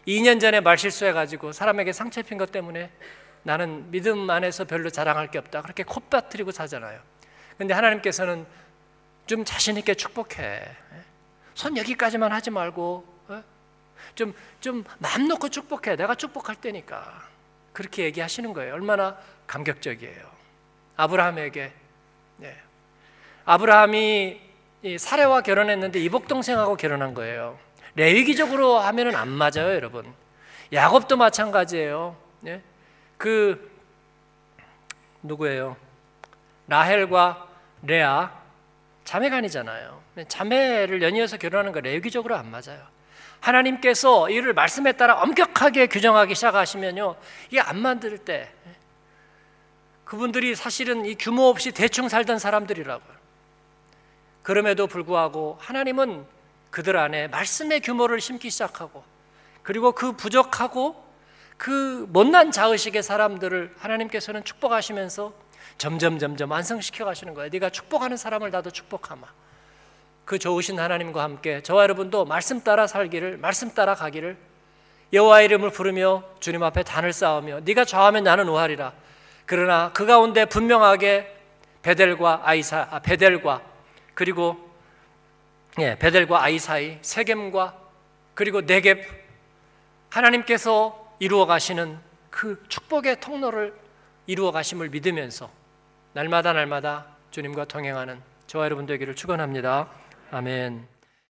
2년 0.06 0.40
전에 0.40 0.60
말 0.60 0.78
실수해 0.78 1.12
가지고 1.12 1.52
사람에게 1.52 1.92
상처 1.92 2.20
입힌 2.20 2.38
것 2.38 2.52
때문에 2.52 2.90
나는 3.42 3.90
믿음 3.90 4.28
안에서 4.30 4.64
별로 4.64 4.88
자랑할 4.90 5.30
게 5.30 5.38
없다. 5.38 5.62
그렇게 5.62 5.82
콧바트리고 5.82 6.50
사잖아요. 6.50 6.98
근데 7.58 7.74
하나님께서는 7.74 8.46
좀 9.26 9.44
자신 9.44 9.76
있게 9.76 9.94
축복해. 9.94 10.62
손 11.54 11.76
여기까지만 11.76 12.32
하지 12.32 12.50
말고 12.50 13.14
좀좀 14.14 14.84
마음 14.98 15.28
놓고 15.28 15.48
축복해. 15.48 15.96
내가 15.96 16.14
축복할 16.14 16.56
때니까. 16.56 17.26
그렇게 17.74 18.04
얘기하시는 18.04 18.54
거예요. 18.54 18.72
얼마나 18.72 19.18
감격적이에요. 19.46 20.24
아브라함에게 20.96 21.72
네. 22.38 22.56
아브라함이 23.44 24.40
사례와 24.98 25.42
결혼했는데 25.42 25.98
이복 26.00 26.28
동생하고 26.28 26.76
결혼한 26.76 27.12
거예요. 27.12 27.58
레위기적으로 27.96 28.78
하면은 28.78 29.14
안 29.16 29.28
맞아요, 29.28 29.74
여러분. 29.74 30.10
야곱도 30.72 31.16
마찬가지예요. 31.16 32.16
네? 32.40 32.62
그 33.18 33.70
누구예요? 35.22 35.76
라헬과 36.68 37.48
레아 37.82 38.32
자매간이잖아요. 39.04 40.02
자매를 40.28 41.02
연이어서 41.02 41.38
결혼하는 41.38 41.72
거 41.72 41.80
레위기적으로 41.80 42.36
안 42.36 42.50
맞아요. 42.50 42.80
하나님께서 43.44 44.30
이를 44.30 44.54
말씀에 44.54 44.92
따라 44.92 45.20
엄격하게 45.20 45.88
규정하기 45.88 46.34
시작하시면요, 46.34 47.16
이게 47.50 47.60
안 47.60 47.78
만들 47.78 48.16
때 48.18 48.50
그분들이 50.04 50.54
사실은 50.54 51.04
이 51.04 51.14
규모 51.14 51.44
없이 51.44 51.72
대충 51.72 52.08
살던 52.08 52.38
사람들이라고요. 52.38 53.14
그럼에도 54.42 54.86
불구하고 54.86 55.58
하나님은 55.60 56.24
그들 56.70 56.96
안에 56.96 57.28
말씀의 57.28 57.80
규모를 57.80 58.20
심기 58.20 58.50
시작하고 58.50 59.04
그리고 59.62 59.92
그 59.92 60.12
부족하고 60.12 61.02
그 61.56 62.06
못난 62.10 62.50
자의식의 62.50 63.02
사람들을 63.02 63.74
하나님께서는 63.78 64.44
축복하시면서 64.44 65.32
점점 65.78 66.18
점점 66.18 66.50
완성시켜 66.50 67.04
가시는 67.04 67.34
거예요. 67.34 67.48
네가 67.50 67.70
축복하는 67.70 68.16
사람을 68.16 68.50
나도 68.50 68.70
축복하마. 68.70 69.26
그 70.24 70.38
좋으신 70.38 70.78
하나님과 70.78 71.22
함께 71.22 71.62
저와 71.62 71.82
여러분도 71.82 72.24
말씀 72.24 72.62
따라 72.62 72.86
살기를 72.86 73.36
말씀 73.38 73.74
따라 73.74 73.94
가기를 73.94 74.36
여호와 75.12 75.42
이름을 75.42 75.70
부르며 75.70 76.24
주님 76.40 76.62
앞에 76.62 76.82
단을 76.82 77.12
쌓으며 77.12 77.60
네가 77.60 77.84
좌하면 77.84 78.24
나는 78.24 78.48
우하리라. 78.48 78.92
그러나 79.46 79.92
그 79.92 80.06
가운데 80.06 80.46
분명하게 80.46 81.32
베델과 81.82 82.42
아이사 82.44 82.88
아, 82.90 82.98
베델과 83.00 83.62
그리고 84.14 84.56
예, 85.78 85.98
베델과 85.98 86.42
아이 86.42 86.58
사이 86.58 86.98
세겜과 87.02 87.74
그리고 88.34 88.62
네겝 88.62 89.04
하나님께서 90.08 91.14
이루어 91.18 91.46
가시는 91.46 91.98
그 92.30 92.62
축복의 92.68 93.20
통로를 93.20 93.74
이루어 94.26 94.52
가심을 94.52 94.88
믿으면서 94.88 95.50
날마다 96.12 96.52
날마다 96.52 97.06
주님과 97.30 97.66
동행하는 97.66 98.20
저와 98.46 98.64
여러분 98.64 98.86
되기를 98.86 99.14
축원합니다. 99.14 99.88
아멘. 100.34 100.88